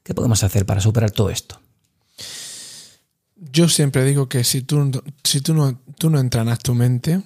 [0.04, 1.60] ¿Qué podemos hacer para superar todo esto?
[3.36, 4.92] Yo siempre digo que si tú,
[5.24, 7.22] si tú, no, tú no tu mente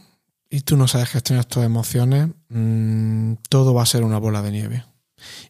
[0.49, 4.51] y tú no sabes gestionar tus emociones, mmm, todo va a ser una bola de
[4.51, 4.85] nieve.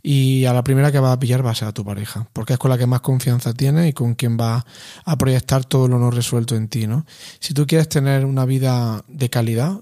[0.01, 2.53] Y a la primera que vas a pillar va a ser a tu pareja, porque
[2.53, 4.63] es con la que más confianza tienes y con quien vas
[5.03, 7.05] a proyectar todo lo no resuelto en ti, ¿no?
[7.39, 9.81] Si tú quieres tener una vida de calidad,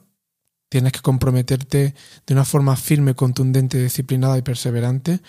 [0.73, 1.93] tienes que comprometerte
[2.25, 5.19] de una forma firme, contundente, disciplinada y perseverante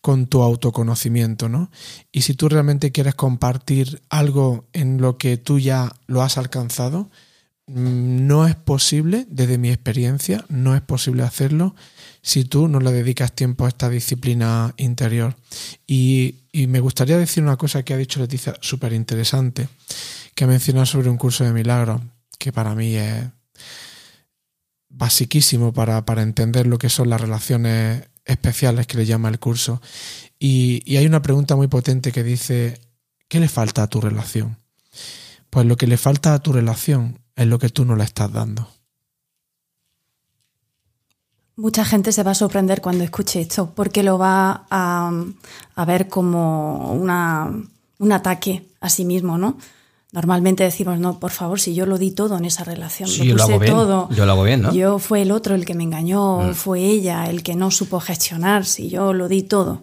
[0.00, 1.70] con tu autoconocimiento, ¿no?
[2.10, 7.10] Y si tú realmente quieres compartir algo en lo que tú ya lo has alcanzado,
[7.66, 11.74] mm, no es posible, desde mi experiencia, no es posible hacerlo
[12.22, 15.36] si tú no le dedicas tiempo a esta disciplina interior.
[15.86, 16.36] Y,
[16.66, 19.68] me gustaría decir una cosa que ha dicho Leticia súper interesante,
[20.34, 22.00] que ha mencionado sobre un curso de milagros,
[22.38, 23.24] que para mí es
[24.96, 29.80] basiquísimo para, para entender lo que son las relaciones especiales que le llama el curso.
[30.38, 32.80] Y, y, hay una pregunta muy potente que dice,
[33.28, 34.58] ¿qué le falta a tu relación?
[35.50, 38.32] Pues lo que le falta a tu relación es lo que tú no le estás
[38.32, 38.68] dando.
[41.56, 45.12] Mucha gente se va a sorprender cuando escuche esto, porque lo va a,
[45.76, 47.48] a ver como una,
[47.98, 49.56] un ataque a sí mismo, ¿no?
[50.14, 53.48] Normalmente decimos, no, por favor, si yo lo di todo en esa relación, sí, lo,
[53.48, 54.08] puse todo.
[54.10, 54.72] Yo lo hago bien, ¿no?
[54.72, 56.54] Yo fue el otro el que me engañó, mm.
[56.54, 59.82] fue ella el que no supo gestionar, si yo lo di todo.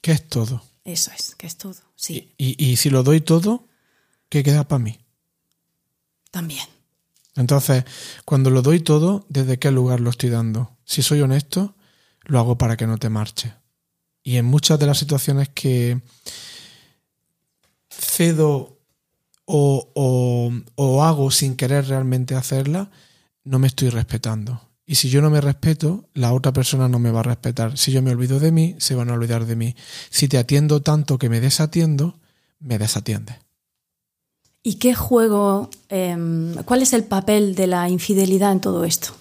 [0.00, 0.62] ¿Qué es todo?
[0.84, 2.32] Eso es, que es todo, sí.
[2.38, 3.66] Y, y, y si lo doy todo,
[4.28, 5.00] ¿qué queda para mí?
[6.30, 6.64] También.
[7.34, 7.84] Entonces,
[8.24, 10.76] cuando lo doy todo, ¿desde qué lugar lo estoy dando?
[10.84, 11.74] Si soy honesto,
[12.22, 13.52] lo hago para que no te marche.
[14.22, 16.00] Y en muchas de las situaciones que
[17.90, 18.71] cedo
[19.54, 22.90] o, o, hago sin querer realmente hacerla,
[23.44, 24.62] no me estoy respetando.
[24.86, 27.76] Y si yo no me respeto, la otra persona no me va a respetar.
[27.76, 29.76] Si yo me olvido de mí, se van a olvidar de mí.
[30.10, 32.18] Si te atiendo tanto que me desatiendo,
[32.60, 33.36] me desatiendes.
[34.62, 39.14] ¿Y qué juego, em, cuál es el papel de la infidelidad en todo esto?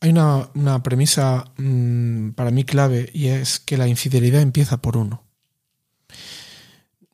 [0.00, 5.23] Hay una, premisa mm, para mí clave y es que la infidelidad empieza por uno.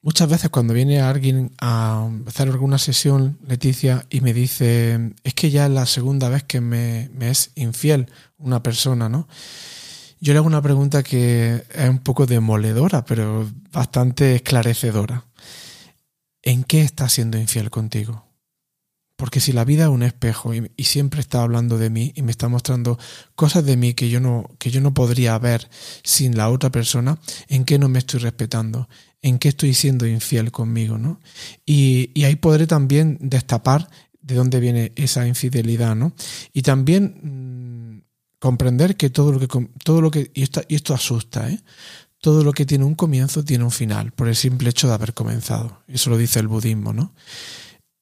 [0.02, 5.50] Muchas veces cuando viene alguien a hacer alguna sesión, Leticia, y me dice, es que
[5.50, 9.28] ya es la segunda vez que me, me es infiel una persona, ¿no?
[10.20, 15.24] Yo le hago una pregunta que es un poco demoledora, pero bastante esclarecedora.
[16.42, 18.29] ¿en qué está siendo infiel contigo?
[19.20, 22.30] Porque si la vida es un espejo y, siempre está hablando de mí y me
[22.30, 22.98] está mostrando
[23.34, 25.68] cosas de mí que yo no, que yo no podría ver
[26.02, 28.88] sin la otra persona, ¿en qué no me estoy respetando?
[29.20, 30.96] ¿En qué estoy siendo infiel conmigo?
[30.96, 31.20] ¿no?
[31.66, 33.90] Y, ahí podré también destapar
[34.22, 36.14] de dónde viene esa infidelidad, ¿no?
[36.54, 38.02] Y también mm,
[38.38, 41.60] comprender que todo lo que todo lo que esto, y esto asusta, ¿eh?
[42.22, 45.12] todo lo que tiene un comienzo tiene un final, por el simple hecho de haber
[45.12, 45.82] comenzado.
[45.88, 47.12] Eso lo dice el budismo, ¿no?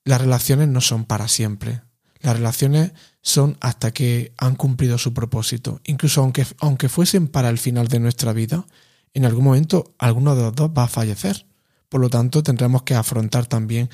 [0.04, 1.82] Las relaciones no son para siempre.
[2.20, 2.92] Las relaciones
[3.22, 5.80] son hasta que han cumplido su propósito.
[5.84, 8.66] Incluso aunque, aunque fuesen para el final de nuestra vida,
[9.14, 11.46] en algún momento alguno de los dos va a fallecer.
[11.88, 13.88] Por lo tanto, tendremos que afrontar también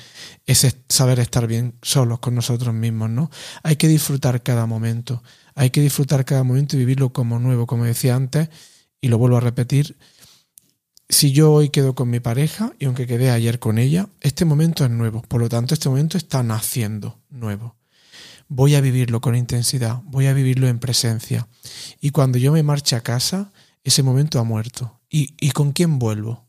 [0.45, 3.31] ese saber estar bien solos con nosotros mismos, ¿no?
[3.63, 5.23] Hay que disfrutar cada momento.
[5.53, 8.49] Hay que disfrutar cada momento y vivirlo como nuevo, como decía antes,
[8.99, 9.97] y lo vuelvo a repetir,
[11.09, 14.83] si yo hoy quedo con mi pareja y aunque quedé ayer con ella, este momento
[14.85, 15.21] es nuevo.
[15.21, 17.75] Por lo tanto, este momento está naciendo nuevo.
[18.47, 21.47] Voy a vivirlo con intensidad, voy a vivirlo en presencia.
[21.99, 23.51] Y cuando yo me marche a casa,
[23.83, 24.99] ese momento ha muerto.
[25.09, 26.47] ¿Y, y con quién vuelvo?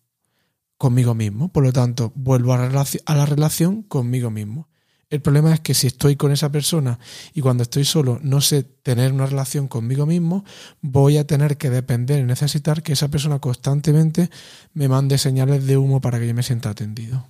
[0.78, 1.48] Conmigo mismo.
[1.52, 4.68] Por lo tanto, vuelvo a, a la relación conmigo mismo.
[5.08, 6.98] El problema es que si estoy con esa persona
[7.32, 10.44] y cuando estoy solo no sé tener una relación conmigo mismo,
[10.80, 14.30] voy a tener que depender y necesitar que esa persona constantemente
[14.74, 17.24] me mande señales de humo para que yo me sienta atendido.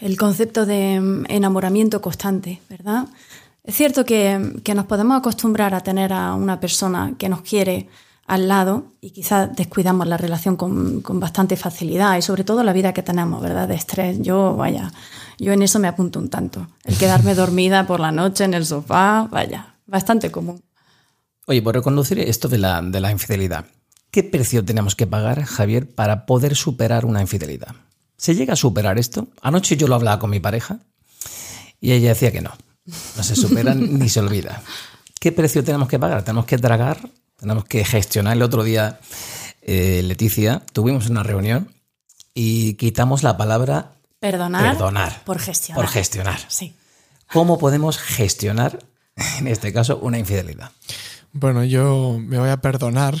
[0.00, 3.06] El concepto de mm, enamoramiento constante, ¿verdad?
[3.64, 7.88] Es cierto que, que nos podemos acostumbrar a tener a una persona que nos quiere
[8.26, 12.72] al lado y quizás descuidamos la relación con, con, bastante facilidad y sobre todo la
[12.72, 13.68] vida que tenemos, ¿verdad?
[13.68, 14.20] De estrés.
[14.20, 14.92] Yo, vaya,
[15.38, 16.68] yo en eso me apunto un tanto.
[16.84, 20.62] El quedarme dormida por la noche en el sofá, vaya, bastante común.
[21.46, 23.66] Oye, por reconducir esto de la, de la infidelidad,
[24.10, 27.74] ¿qué precio tenemos que pagar, Javier, para poder superar una infidelidad?
[28.16, 29.28] ¿Se llega a superar esto?
[29.42, 30.78] Anoche yo lo hablaba con mi pareja
[31.80, 32.52] y ella decía que no.
[33.16, 34.62] No se supera ni se olvida.
[35.18, 36.22] ¿Qué precio tenemos que pagar?
[36.22, 37.10] Tenemos que tragar,
[37.42, 38.36] tenemos que gestionar.
[38.36, 39.00] El otro día,
[39.62, 41.72] eh, Leticia, tuvimos una reunión
[42.34, 45.82] y quitamos la palabra Perdonar, por gestionar.
[45.82, 46.38] Por gestionar.
[46.46, 46.76] Sí.
[47.32, 48.78] ¿Cómo podemos gestionar,
[49.40, 50.70] en este caso, una infidelidad?
[51.32, 53.20] Bueno, yo me voy a perdonar,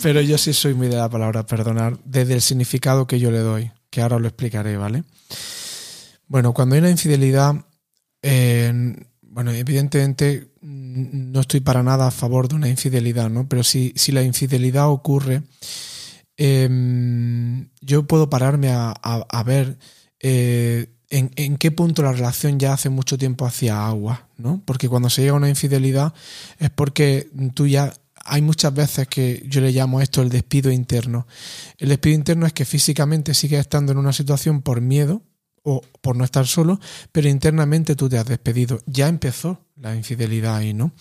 [0.00, 3.40] pero yo sí soy muy de la palabra perdonar desde el significado que yo le
[3.40, 5.02] doy, que ahora lo explicaré, ¿vale?
[6.28, 7.56] Bueno, cuando hay una infidelidad,
[8.22, 10.53] bueno, evidentemente
[10.94, 13.48] no estoy para nada a favor de una infidelidad, ¿no?
[13.48, 15.42] Pero si, si la infidelidad ocurre,
[16.36, 19.78] Em, yo puedo pararme a, ver
[20.20, 24.62] eh, en, qué punto la relación ya hace mucho tiempo hacia agua, ¿no?
[24.64, 26.12] Porque cuando se llega a una infidelidad
[26.58, 27.92] es porque tú ya
[28.24, 31.26] hay muchas veces que yo le llamo esto el despido interno.
[31.78, 35.22] El despido interno es que físicamente sigues estando en una situación por miedo
[35.62, 36.80] o por no estar solo,
[37.12, 38.82] pero internamente tú te has despedido.
[38.86, 40.92] Ya empezó la infidelidad ahí, ¿no?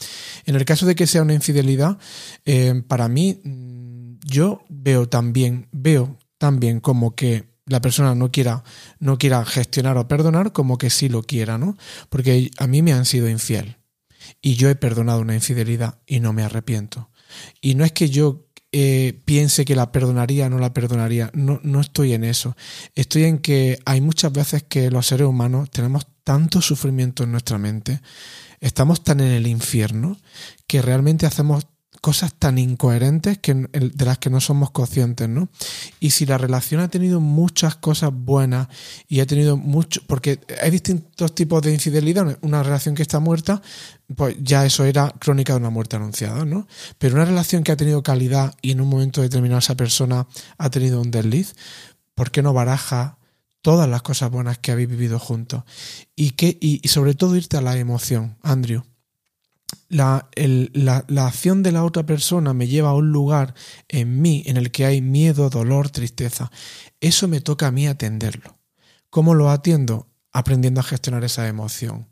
[0.45, 1.97] En el caso de que sea una infidelidad,
[2.45, 8.63] eh, para mí, mm, yo veo también, veo también como que la persona no quiera,
[8.99, 11.77] no quiera gestionar o perdonar, como que sí lo quiera, ¿no?
[12.09, 13.77] Porque a mí me han sido infiel
[14.41, 17.09] y yo he perdonado una infidelidad y no me arrepiento.
[17.61, 21.29] Y no es que yo eh, piense que la perdonaría o no la perdonaría.
[21.33, 22.55] No, no estoy en eso.
[22.95, 27.57] Estoy en que hay muchas veces que los seres humanos tenemos tanto sufrimiento en nuestra
[27.57, 28.01] mente,
[28.63, 30.17] estamos tan en el infierno,
[30.67, 31.67] que realmente hacemos
[32.01, 35.49] cosas tan incoherentes que, de las que no somos conscientes, ¿no?
[35.99, 38.67] Y si la relación ha tenido muchas cosas buenas
[39.07, 43.61] y ha tenido mucho, porque hay distintos tipos de infidelidad, una relación que está muerta,
[44.15, 46.67] pues ya eso era crónica de una muerte anunciada, ¿no?
[46.97, 50.69] Pero una relación que ha tenido calidad y en un momento determinado esa persona ha
[50.69, 51.55] tenido un desliz,
[52.15, 53.17] ¿por qué no baraja
[53.63, 55.63] todas las cosas buenas que habéis vivido juntos?
[56.15, 58.83] Y, que, y sobre todo irte a la emoción, Andrew
[59.89, 60.29] la,
[61.07, 63.53] la, acción de la otra persona me lleva a un lugar
[63.87, 66.51] en mí en el que hay miedo, dolor, tristeza.
[66.99, 68.57] Eso me toca a mí atenderlo.
[69.09, 70.07] ¿Cómo lo atiendo?
[70.31, 72.07] Aprendiendo a gestionar esa emoción.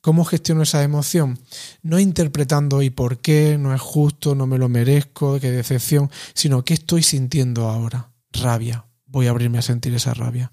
[0.00, 1.38] ¿Cómo gestiono esa emoción?
[1.82, 6.64] No interpretando y por qué, no es justo, no me lo merezco, qué decepción, sino
[6.64, 8.10] qué estoy sintiendo ahora.
[8.32, 8.84] Rabia.
[9.06, 10.52] Voy a abrirme a sentir esa rabia.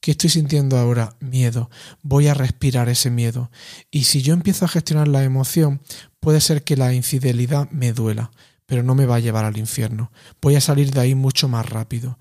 [0.00, 1.16] ¿Qué estoy sintiendo ahora?
[1.20, 1.70] Miedo.
[2.02, 3.50] Voy a respirar ese miedo.
[3.90, 5.82] Y si yo empiezo a gestionar la emoción,
[6.20, 8.30] puede ser que la infidelidad me duela,
[8.64, 10.10] pero no me va a llevar al infierno.
[10.40, 12.18] Voy a salir de ahí mucho más rápido.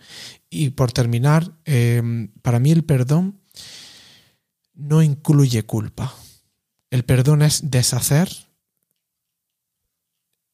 [0.49, 3.39] Y por terminar, em, para mí el perdón
[4.73, 6.13] no incluye culpa.
[6.89, 8.29] El perdón es deshacer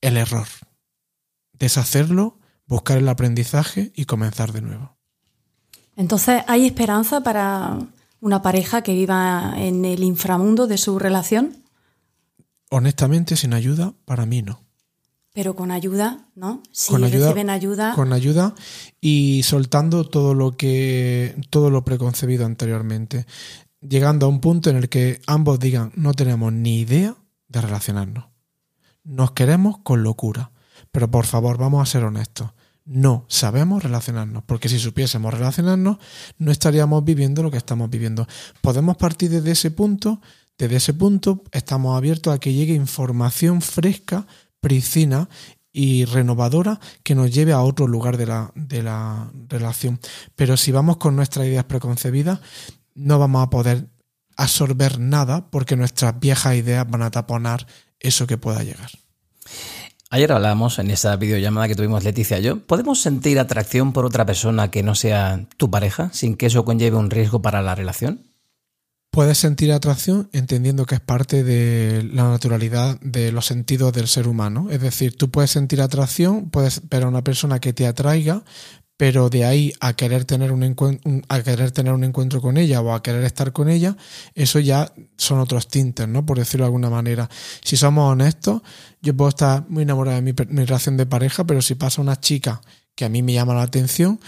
[0.01, 0.47] el error.
[1.53, 4.94] Deshacerlo, buscar el aprendizaje y comenzar de nuevo.
[5.95, 7.79] Entonces, ¿hay esperanza para
[8.19, 11.63] una pareja que viva en el inframundo de su relación?
[12.69, 14.61] Honestamente, sin ayuda, para mí no.
[15.33, 16.63] Pero con ayuda, ¿no?
[16.71, 17.93] Si con ayuda, reciben ayuda.
[17.93, 18.55] Con ayuda
[19.01, 21.35] y soltando todo lo que.
[21.49, 23.25] todo lo preconcebido anteriormente.
[23.81, 27.15] Llegando a un punto en el que ambos digan, no tenemos ni idea
[27.49, 28.25] de relacionarnos.
[29.03, 30.51] Nos queremos con locura.
[30.91, 32.55] Pero por favor, vamos a ser honestos
[32.86, 35.97] no sabemos relacionarnos, porque si supiésemos relacionarnos,
[36.38, 38.27] no estaríamos viviendo lo que estamos viviendo.
[38.61, 40.21] Podemos partir desde ese punto,
[40.57, 44.27] desde ese punto estamos abiertos a que llegue información fresca,
[44.59, 45.27] priscina
[45.71, 49.99] y renovadora que nos lleve a otro lugar de la, de la relación.
[50.36, 52.39] Pero si vamos con nuestras ideas preconcebidas,
[52.93, 53.89] no vamos a poder
[54.38, 57.65] absorber nada porque nuestras viejas ideas van a taponar
[57.99, 58.91] eso que pueda llegar.
[60.12, 62.66] Ayer hablábamos en esa videollamada que tuvimos Leticia y yo.
[62.66, 66.95] ¿Podemos sentir atracción por otra persona que no sea tu pareja sin que eso conlleve
[66.95, 68.22] un riesgo para la relación?
[69.10, 74.28] Puedes sentir atracción entendiendo que es parte de la naturalidad de los sentidos del ser
[74.28, 74.68] humano.
[74.70, 78.43] Es decir, tú puedes sentir atracción, puedes ver a una persona que te atraiga,
[78.97, 80.63] pero de ahí a querer tener un,
[81.27, 83.97] a querer tener un encuentro con ella o a querer estar con ella,
[84.33, 86.25] eso ya son otros tintes, ¿no?
[86.25, 87.29] Por decirlo de alguna manera.
[87.63, 88.61] Si somos honestos,
[89.01, 92.61] yo puedo estar muy enamorada de mi, relación de pareja, pero si pasa una chica
[92.95, 94.19] que a mí me llama la atención,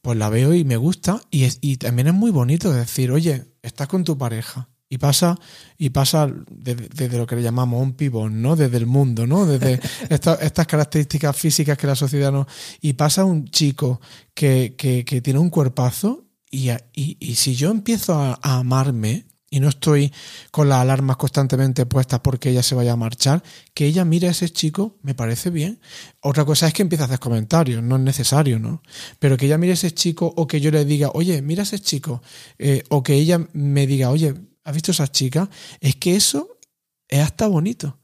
[0.00, 3.88] pues la veo y me gusta y, y también es muy bonito decir, oye, estás
[3.88, 5.36] con tu pareja y pasa,
[5.76, 8.54] y pasa desde, lo que le llamamos un pibón, ¿no?
[8.56, 9.46] Desde el mundo, ¿no?
[9.46, 9.80] Desde
[10.10, 12.46] estas características físicas que la sociedad no.
[12.80, 14.00] Y pasa un chico
[14.34, 19.60] que, que, que tiene un cuerpazo, y, y, y, si yo empiezo a, amarme y
[19.60, 20.12] no estoy
[20.50, 23.42] con las alarmas constantemente puestas porque ella se vaya a marchar,
[23.74, 25.80] que ella mire a ese chico, me parece bien.
[26.20, 28.82] Otra cosa es que empiece a hacer comentarios, no es necesario, ¿no?
[29.18, 31.64] Pero que ella mire a ese chico o que yo le diga, oye, mira a
[31.64, 32.22] ese chico,
[32.58, 34.34] eh, o que ella me diga, oye,
[34.66, 35.48] ¿Has visto esas chicas?
[35.80, 36.58] Es que eso
[37.06, 37.98] es hasta bonito.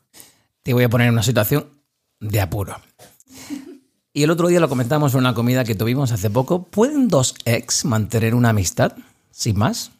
[0.62, 1.66] Te voy a poner en una situación
[2.20, 2.76] de apuro.
[4.12, 6.62] Y el otro día lo comentamos en una comida que tuvimos hace poco.
[6.62, 8.92] ¿Pueden dos ex mantener una amistad
[9.32, 9.90] sin más?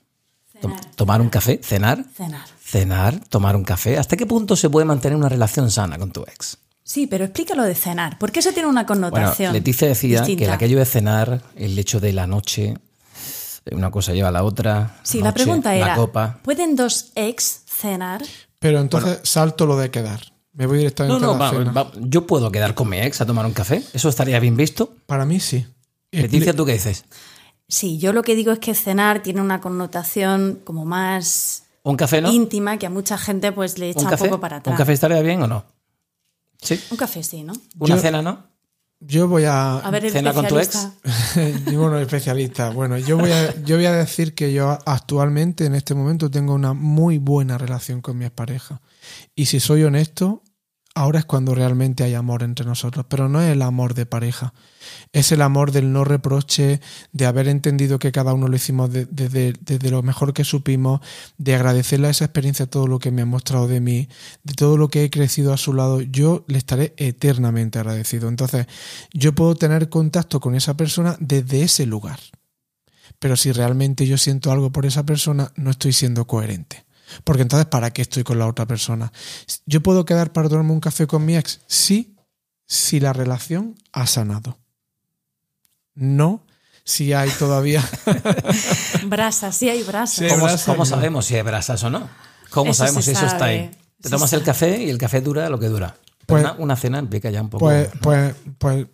[0.95, 2.05] tomar un café, cenar.
[2.15, 2.47] Cenar.
[2.63, 3.99] Cenar, tomar un café.
[3.99, 6.59] ¿Hasta qué punto se puede mantener una relación sana con tu ex?
[6.85, 9.51] Sí, pero explícalo de cenar, porque eso tiene una connotación.
[9.51, 12.77] Bueno, Leticia decía que aquello de cenar, el hecho de la noche,
[13.71, 14.99] una cosa lleva a la otra.
[15.03, 15.97] Sí, la pregunta era,
[16.43, 18.23] ¿pueden dos ex cenar?
[18.59, 20.21] Pero entonces salto lo de quedar.
[20.53, 23.47] Me voy directamente no, no, a la yo puedo quedar con mi ex a tomar
[23.47, 23.83] un café.
[23.93, 24.95] ¿Eso estaría bien visto?
[25.07, 25.67] Para mí sí.
[26.11, 27.05] Leticia, ¿tú qué dices?
[27.69, 32.21] Sí, yo lo que digo es que cenar tiene una connotación como más ¿Un café,
[32.21, 32.31] no?
[32.31, 34.73] íntima que a mucha gente pues le echa un, poco para atrás.
[34.73, 35.65] ¿Un café estaría bien o no?
[36.61, 36.79] Sí.
[36.91, 37.55] Un café sí, ¿no?
[37.79, 38.52] ¿Una cena no?
[39.07, 39.79] Yo voy a.
[39.79, 40.89] A ver, ¿Cena con tu ex?
[41.67, 42.71] bueno, especialista.
[42.71, 46.55] Bueno, yo voy, a, yo voy a decir que yo actualmente, en este momento, tengo
[46.55, 48.81] una muy buena relación con mi expareja.
[49.35, 50.42] Y si soy honesto,
[50.95, 53.07] ahora es cuando realmente hay amor entre nosotros.
[53.09, 54.53] Pero no es el amor de pareja.
[55.13, 56.81] Es el amor del no reproche,
[57.13, 61.01] de haber entendido que cada uno lo hicimos de- desde, desde lo mejor que supimos,
[61.39, 64.09] de agradecerle a esa experiencia todo lo que me ha mostrado de mí,
[64.43, 66.01] de todo lo que he crecido a su lado.
[66.03, 68.29] Yo le estaré eternamente agradecido.
[68.29, 68.67] Entonces,
[69.13, 72.19] yo puedo tener contacto con esa persona desde ese lugar.
[73.19, 76.85] Pero si realmente yo siento algo por esa persona, no estoy siendo coherente.
[77.25, 79.13] Porque entonces, ¿para qué estoy con la otra persona?
[79.67, 81.61] ¿Yo puedo quedar para tomarme un café con mi ex?
[81.67, 82.17] Sí,
[82.67, 84.59] si la relación ha sanado.
[85.95, 86.45] No
[86.85, 87.89] si hay todavía...
[89.07, 90.19] Brasas, sí hay brasas.
[90.19, 90.29] Sí.
[90.29, 90.85] ¿Cómo, brasas, cómo no.
[90.87, 92.09] sabemos si hay brasas o no?
[92.51, 93.71] ¿Cómo Eso sabemos si eso está ahí?
[94.01, 95.97] Te tomas el café y el café dura lo que dura.
[96.27, 97.65] Pues- una, una cena implica ya un poco.
[97.67, 98.87] Pues, pues, pues,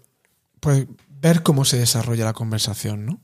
[0.60, 3.20] pues ver cómo se desarrolla la conversación, ¿no?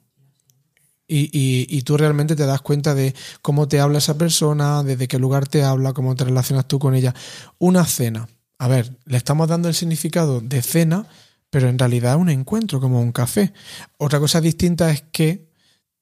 [1.06, 5.06] Y, y- y tú realmente te das cuenta de cómo te habla esa persona, desde
[5.08, 7.14] qué lugar te habla, cómo te relacionas tú con ella.
[7.58, 8.28] Una cena.
[8.58, 11.06] A ver, le estamos dando el significado de cena,
[11.50, 13.52] pero en realidad es un encuentro, como un café.
[13.98, 15.50] Otra cosa distinta es que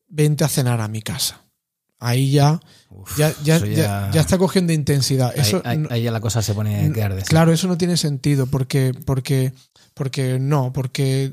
[0.09, 1.42] vente a cenar a mi casa.
[2.05, 5.31] Ahí ya, Uf, ya, ya, ya- ya está cogiendo intensidad.
[5.35, 7.23] ahí, Eso ahí- no- ahí ya la cosa se pone que arde.
[7.23, 9.53] Claro, eso no tiene sentido porque, porque,
[9.95, 11.33] porque no, porque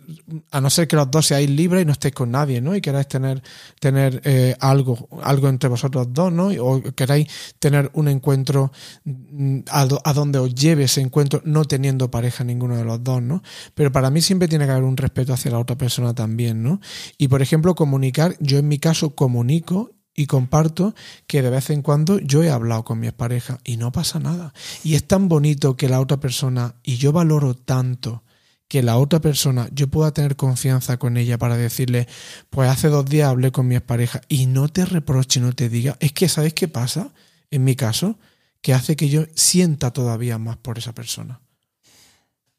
[0.51, 2.75] a no ser que los dos seáis libres y no estéis con nadie, ¿no?
[2.75, 3.41] Y queráis tener,
[3.79, 6.49] tener eh, algo, algo entre vosotros dos, ¿no?
[6.61, 8.71] O queráis tener un encuentro
[9.05, 13.21] mm, a, a donde os lleve ese encuentro, no teniendo pareja ninguno de los dos,
[13.21, 13.41] ¿no?
[13.73, 16.79] Pero para mí siempre tiene que haber un respeto hacia la otra persona también, ¿no?
[17.17, 20.95] Y por ejemplo, comunicar, yo en mi caso comunico y comparto
[21.27, 24.53] que de vez en cuando yo he hablado con mi expareja y no pasa nada.
[24.83, 28.23] Y es tan bonito que la otra persona, y yo valoro tanto
[28.67, 32.07] que la otra persona, yo pueda tener confianza con ella para decirle,
[32.51, 35.97] pues hace dos días hablé con mi expareja y no te reproche, no te diga,
[35.99, 37.11] es que ¿sabes qué pasa?
[37.49, 38.19] En mi caso,
[38.61, 41.41] que hace que yo sienta todavía más por esa persona.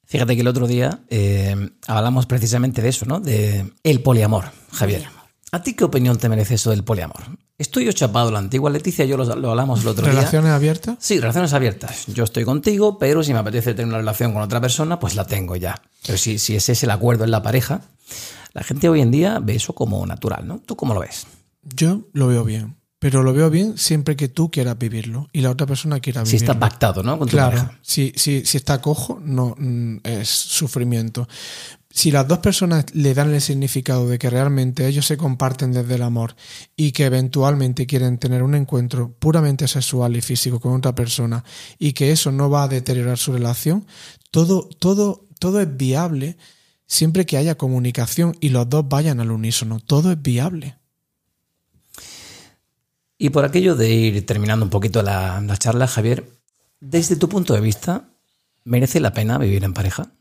[0.05, 3.21] Fíjate que el otro día eh, hablamos precisamente de eso, ¿no?
[3.21, 5.20] De el poliamor, Javier.
[5.53, 7.21] ¿A ti qué opinión te merece eso del poliamor?
[7.59, 10.15] Estoy yo chapado la antigua Leticia, yo lo, lo hablamos el otro día.
[10.15, 10.97] ¿Relaciones abiertas?
[11.01, 12.07] Sí, relaciones abiertas.
[12.07, 15.27] Yo estoy contigo, pero si me apetece tener una relación con otra persona, pues la
[15.27, 15.83] tengo ya.
[16.07, 17.83] Pero si, si ese es el acuerdo en la pareja,
[18.55, 20.61] la gente hoy en día ve eso como natural, ¿no?
[20.65, 21.27] ¿Tú cómo lo ves?
[21.63, 25.51] Yo lo veo bien, pero lo veo bien siempre que tú quieras vivirlo y la
[25.51, 26.53] otra persona quiera Si vivirlo.
[26.53, 27.19] está pactado, ¿no?
[27.19, 27.79] Con tu Claro, pareja.
[27.83, 31.29] si, si, si está cojo, no mm, es sufrimiento.
[32.01, 35.97] Si las dos personas le dan el significado de que realmente ellos se comparten desde
[35.97, 36.35] el amor
[36.75, 41.45] y que eventualmente quieren tener un encuentro puramente sexual y físico con otra persona
[41.79, 43.87] y que eso no va a deteriorar su relación,
[44.31, 46.39] todo, todo, todo es viable
[46.87, 49.79] siempre que haya comunicación y los dos vayan al unísono.
[49.79, 50.79] Todo es viable.
[53.19, 56.27] Y por aquello de ir terminando un poquito la, la charla, Javier,
[56.81, 58.09] desde tu punto de vista,
[58.65, 60.15] ¿merece la pena vivir en pareja?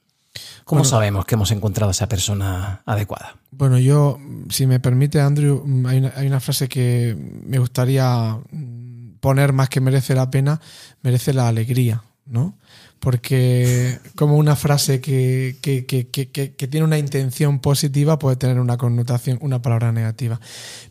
[0.65, 0.89] ¿Cómo Bueno.
[0.89, 3.35] sabemos que hemos encontrado a esa persona adecuada?
[3.51, 4.19] Bueno, yo,
[4.49, 9.51] si me permite, Andrew, mm, hay una, hay una frase que me gustaría mm, poner
[9.53, 10.61] más que merece la pena,
[11.01, 12.55] merece la alegría, ¿no?
[12.99, 18.77] Porque como una frase que, que, que- que tiene una intención positiva puede tener una
[18.77, 20.39] connotación, una palabra negativa.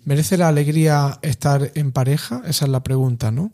[0.05, 2.43] ¿Merece la alegría estar en pareja?
[2.47, 3.53] Esa es la pregunta, ¿no?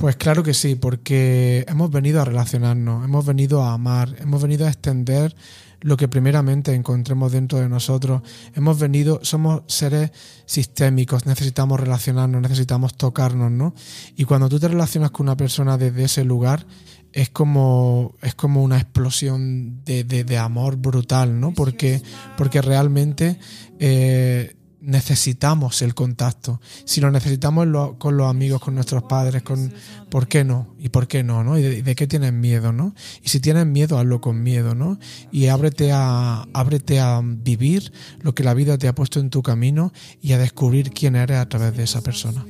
[0.00, 4.64] Pues claro que sí, porque hemos venido a relacionarnos, hemos venido a amar, hemos venido
[4.66, 5.36] a extender
[5.82, 8.22] lo que primeramente encontremos dentro de nosotros.
[8.54, 10.10] Hemos venido, somos seres
[10.46, 13.74] sistémicos, necesitamos relacionarnos, necesitamos tocarnos, ¿no?
[14.16, 16.66] Y cuando tú te relacionas con una persona desde ese lugar,
[17.12, 21.52] es como, es como una explosión de, de- de amor brutal, ¿no?
[21.52, 22.00] Porque,
[22.38, 23.38] porque realmente
[23.78, 26.60] eh, necesitamos el contacto.
[26.84, 27.66] Si lo necesitamos
[27.98, 29.72] con los amigos, con nuestros padres, con
[30.08, 30.74] ¿por qué no?
[30.78, 31.44] ¿Y por qué no?
[31.44, 31.58] ¿no?
[31.58, 32.72] ¿Y de, de qué tienes miedo?
[32.72, 32.94] ¿no?
[33.22, 34.98] Y si tienes miedo, hazlo con miedo, ¿no?
[35.30, 39.42] Y ábrete a, ábrete a vivir lo que la vida te ha puesto en tu
[39.42, 42.44] camino y a descubrir quién eres a través de esa persona.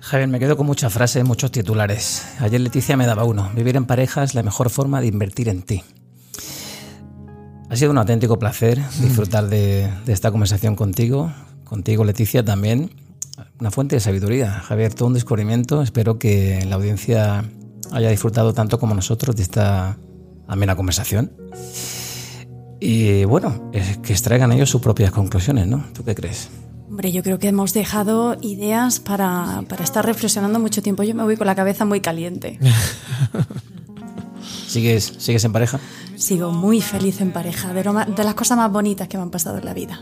[0.00, 2.26] Javier, me quedo con muchas frases, muchos titulares.
[2.40, 3.50] Ayer Leticia me daba uno.
[3.54, 5.84] Vivir en pareja es la mejor forma de invertir en ti.
[7.70, 11.32] Ha sido un auténtico placer disfrutar de, de esta conversación contigo.
[11.62, 12.90] Contigo, Leticia, también.
[13.60, 14.50] Una fuente de sabiduría.
[14.50, 15.80] Javier, todo un descubrimiento.
[15.80, 17.44] Espero que la audiencia
[17.92, 19.96] haya disfrutado tanto como nosotros de esta
[20.48, 21.30] amena conversación.
[22.80, 25.84] Y bueno, es que extraigan ellos sus propias conclusiones, ¿no?
[25.92, 26.48] ¿Tú qué crees?
[26.88, 31.04] Hombre, yo creo que hemos dejado ideas para, para estar reflexionando mucho tiempo.
[31.04, 32.58] Yo me voy con la cabeza muy caliente.
[34.70, 35.80] ¿Sigues, ¿Sigues en pareja?
[36.14, 39.58] Sigo muy feliz en pareja, de, de las cosas más bonitas que me han pasado
[39.58, 40.00] en la vida.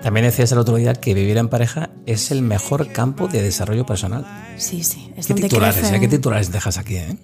[0.00, 3.84] También decías el otro día que vivir en pareja es el mejor campo de desarrollo
[3.84, 4.24] personal.
[4.58, 5.12] Sí, sí.
[5.16, 5.98] Es ¿Qué, titulares, ¿eh?
[5.98, 6.98] ¿Qué titulares dejas aquí?
[6.98, 7.16] Eh?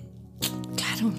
[0.75, 1.13] Claro.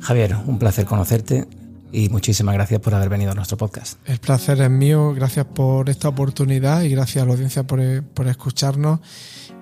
[0.00, 1.48] Javier, un placer conocerte
[1.90, 3.98] y muchísimas gracias por haber venido a nuestro podcast.
[4.04, 8.28] El placer es mío, gracias por esta oportunidad y gracias a la audiencia por, por
[8.28, 9.00] escucharnos.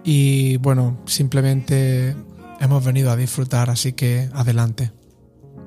[0.04, 2.14] Y bueno, simplemente
[2.60, 4.97] hemos venido a disfrutar, así que adelante.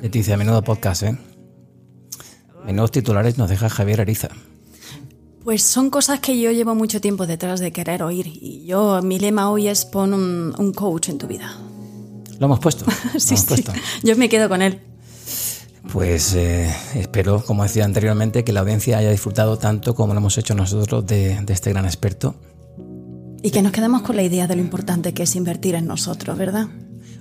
[0.00, 1.18] Leticia, menudo podcast, ¿eh?
[2.64, 4.28] Menudos titulares nos deja Javier Ariza.
[5.42, 8.28] Pues son cosas que yo llevo mucho tiempo detrás de querer oír.
[8.28, 11.54] Y yo, mi lema hoy es pon un, un coach en tu vida.
[12.38, 12.86] Lo hemos puesto.
[13.18, 13.46] sí, hemos sí.
[13.46, 13.72] Puesto.
[14.02, 14.80] Yo me quedo con él.
[15.92, 20.38] Pues eh, espero, como decía anteriormente, que la audiencia haya disfrutado tanto como lo hemos
[20.38, 22.36] hecho nosotros de, de este gran experto.
[23.44, 26.38] Y que nos quedemos con la idea de lo importante que es invertir en nosotros,
[26.38, 26.66] ¿verdad?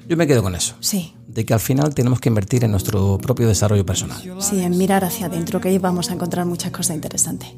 [0.07, 0.73] Yo me quedo con eso.
[0.79, 1.13] Sí.
[1.27, 4.17] De que al final tenemos que invertir en nuestro propio desarrollo personal.
[4.39, 7.49] Sí, en mirar hacia adentro, que ahí vamos a encontrar muchas cosas interesantes.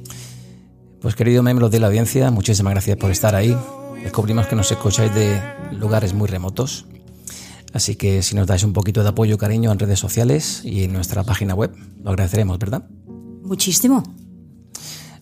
[0.99, 3.55] Pues querido miembro de la audiencia, muchísimas gracias por estar ahí.
[4.01, 5.39] Descubrimos que nos escucháis de
[5.71, 6.87] lugares muy remotos.
[7.71, 10.93] Así que si nos dais un poquito de apoyo, cariño en redes sociales y en
[10.93, 11.71] nuestra página web,
[12.01, 12.87] lo agradeceremos, ¿verdad?
[13.43, 14.01] Muchísimo.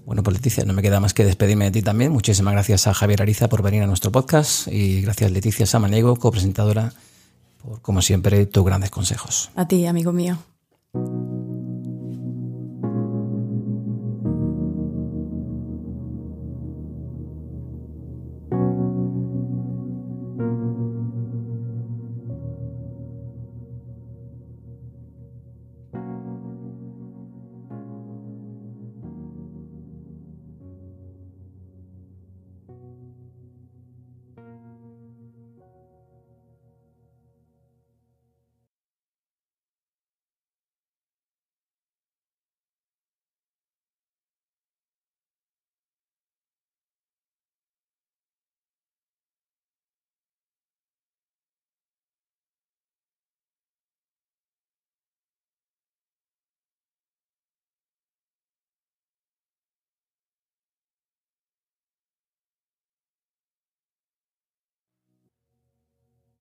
[0.05, 2.11] Bueno, pues Leticia, no me queda más que despedirme de ti también.
[2.11, 6.93] Muchísimas gracias a Javier Ariza por venir a nuestro podcast y gracias Leticia Samaniego, copresentadora,
[7.61, 9.51] por como siempre tus grandes consejos.
[9.55, 10.37] A ti, amigo mío.